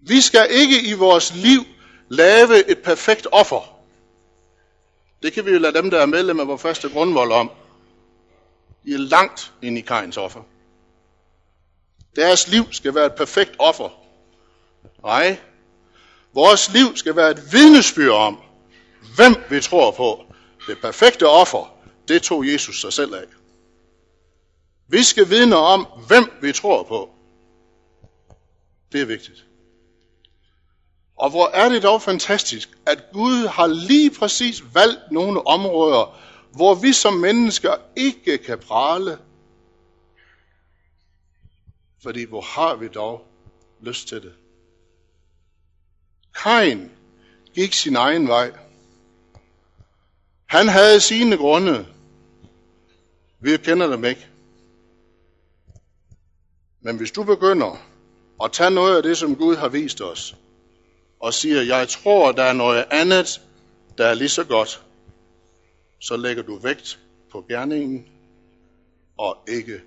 Vi 0.00 0.20
skal 0.20 0.46
ikke 0.50 0.88
i 0.90 0.92
vores 0.92 1.34
liv 1.34 1.60
lave 2.08 2.70
et 2.70 2.78
perfekt 2.78 3.26
offer. 3.32 3.78
Det 5.22 5.32
kan 5.32 5.46
vi 5.46 5.50
jo 5.50 5.58
lade 5.58 5.74
dem, 5.74 5.90
der 5.90 6.00
er 6.00 6.06
medlem 6.06 6.40
af 6.40 6.48
vores 6.48 6.62
første 6.62 6.88
grundvold 6.88 7.32
om. 7.32 7.50
De 8.84 8.94
er 8.94 8.98
langt 8.98 9.52
ind 9.62 9.78
i 9.78 9.80
Kains 9.80 10.16
offer. 10.16 10.42
Deres 12.16 12.48
liv 12.48 12.72
skal 12.72 12.94
være 12.94 13.06
et 13.06 13.14
perfekt 13.14 13.56
offer. 13.58 13.88
Nej, 15.02 15.38
vores 16.34 16.72
liv 16.72 16.96
skal 16.96 17.16
være 17.16 17.30
et 17.30 17.52
vidnesbyrd 17.52 18.10
om, 18.14 18.40
hvem 19.16 19.34
vi 19.50 19.60
tror 19.60 19.90
på. 19.90 20.24
Det 20.66 20.78
perfekte 20.80 21.28
offer, 21.28 21.74
det 22.08 22.22
tog 22.22 22.52
Jesus 22.52 22.80
sig 22.80 22.92
selv 22.92 23.14
af. 23.14 23.24
Vi 24.88 25.02
skal 25.02 25.30
vidne 25.30 25.56
om, 25.56 25.86
hvem 26.06 26.32
vi 26.42 26.52
tror 26.52 26.82
på. 26.82 27.10
Det 28.92 29.00
er 29.00 29.06
vigtigt. 29.06 29.44
Og 31.16 31.30
hvor 31.30 31.48
er 31.48 31.68
det 31.68 31.82
dog 31.82 32.02
fantastisk, 32.02 32.68
at 32.86 33.04
Gud 33.12 33.46
har 33.46 33.66
lige 33.66 34.10
præcis 34.10 34.62
valgt 34.74 35.10
nogle 35.10 35.46
områder, 35.46 36.18
hvor 36.56 36.74
vi 36.74 36.92
som 36.92 37.14
mennesker 37.14 37.74
ikke 37.96 38.38
kan 38.38 38.58
prale. 38.58 39.18
Fordi 42.02 42.24
hvor 42.24 42.40
har 42.40 42.76
vi 42.76 42.88
dog 42.88 43.26
lyst 43.80 44.08
til 44.08 44.22
det? 44.22 44.32
Kain 46.42 46.90
gik 47.54 47.72
sin 47.72 47.96
egen 47.96 48.28
vej. 48.28 48.52
Han 50.46 50.68
havde 50.68 51.00
sine 51.00 51.36
grunde. 51.36 51.86
Vi 53.40 53.56
kender 53.56 53.86
dem 53.86 54.04
ikke. 54.04 54.28
Men 56.80 56.96
hvis 56.96 57.10
du 57.10 57.24
begynder 57.24 57.76
at 58.44 58.52
tage 58.52 58.70
noget 58.70 58.96
af 58.96 59.02
det, 59.02 59.18
som 59.18 59.36
Gud 59.36 59.56
har 59.56 59.68
vist 59.68 60.00
os, 60.00 60.36
og 61.20 61.34
siger, 61.34 61.62
jeg 61.62 61.88
tror, 61.88 62.32
der 62.32 62.42
er 62.42 62.52
noget 62.52 62.84
andet, 62.90 63.40
der 63.98 64.06
er 64.06 64.14
lige 64.14 64.28
så 64.28 64.44
godt, 64.44 64.83
så 66.04 66.16
lægger 66.16 66.42
du 66.42 66.58
vægt 66.58 67.00
på 67.32 67.44
gerningen 67.48 68.08
og 69.18 69.36
ikke 69.48 69.80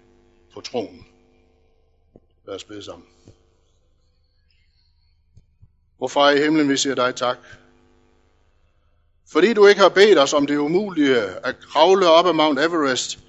på 0.54 0.62
troen. 0.62 1.08
Lad 2.48 2.56
os 2.56 2.64
bede 2.64 2.84
sammen. 2.84 3.08
Hvorfor 5.98 6.30
i 6.30 6.38
himlen, 6.38 6.70
vi 6.70 6.78
siger 6.78 6.96
dig 6.96 7.16
tak. 7.16 7.38
Fordi 9.32 9.54
du 9.54 9.68
ikke 9.68 9.82
har 9.82 9.90
bedt 9.90 10.20
os 10.20 10.34
om 10.34 10.48
det 10.48 10.58
umulige 10.58 11.22
at 11.22 11.60
kravle 11.60 12.10
op 12.10 12.26
ad 12.28 12.34
Mount 12.34 12.60
Everest, 12.60 13.20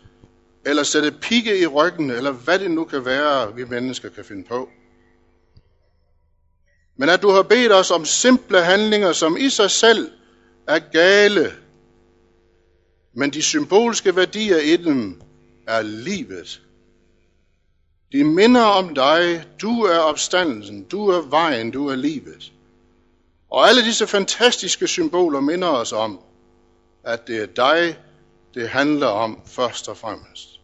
eller 0.67 0.83
sætte 0.83 1.13
pigge 1.13 1.59
i 1.59 1.67
ryggen, 1.67 2.11
eller 2.11 2.33
hvad 2.33 2.59
det 2.59 2.71
nu 2.71 2.85
kan 2.85 3.05
være, 3.05 3.55
vi 3.55 3.65
mennesker 3.65 4.09
kan 4.09 4.25
finde 4.25 4.45
på. 4.45 4.69
Men 6.97 7.09
at 7.09 7.23
du 7.23 7.31
har 7.31 7.43
bedt 7.43 7.73
os 7.73 7.91
om 7.91 8.05
simple 8.05 8.65
handlinger, 8.65 9.13
som 9.13 9.37
i 9.37 9.51
sig 9.51 9.71
selv 9.71 10.11
er 10.67 10.79
gale, 10.79 11.53
men 13.19 13.31
de 13.31 13.43
symbolske 13.43 14.17
værdier 14.17 14.59
i 14.59 14.77
dem 14.77 15.23
er 15.67 15.83
livet. 15.83 16.63
De 18.13 18.25
minder 18.25 18.63
om 18.63 18.95
dig, 18.95 19.45
du 19.63 19.83
er 19.83 19.99
opstandelsen, 19.99 20.85
du 20.85 21.09
er 21.09 21.21
vejen, 21.21 21.71
du 21.71 21.89
er 21.89 21.95
livet. 21.95 22.53
Og 23.51 23.69
alle 23.69 23.85
disse 23.85 24.07
fantastiske 24.07 24.87
symboler 24.87 25.41
minder 25.41 25.69
os 25.69 25.93
om, 25.93 26.21
at 27.05 27.27
det 27.27 27.43
er 27.43 27.47
dig, 27.47 27.99
det 28.55 28.69
handler 28.69 29.07
om 29.07 29.41
først 29.45 29.89
og 29.89 29.97
fremmest. 29.97 30.61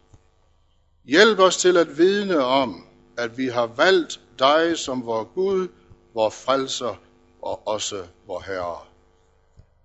Hjælp 1.05 1.39
os 1.39 1.57
til 1.57 1.77
at 1.77 1.97
vidne 1.97 2.37
om, 2.37 2.85
at 3.17 3.37
vi 3.37 3.47
har 3.47 3.67
valgt 3.67 4.19
dig 4.39 4.77
som 4.77 5.05
vor 5.05 5.23
Gud, 5.23 5.67
vor 6.13 6.29
frelser 6.29 6.95
og 7.41 7.67
også 7.67 8.03
vor 8.27 8.39
Herre. 8.39 8.79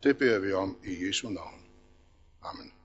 Det 0.03 0.19
beder 0.19 0.39
vi 0.39 0.53
om 0.53 0.77
i 0.85 1.07
Jesu 1.07 1.29
navn. 1.29 1.60
Amen. 2.43 2.80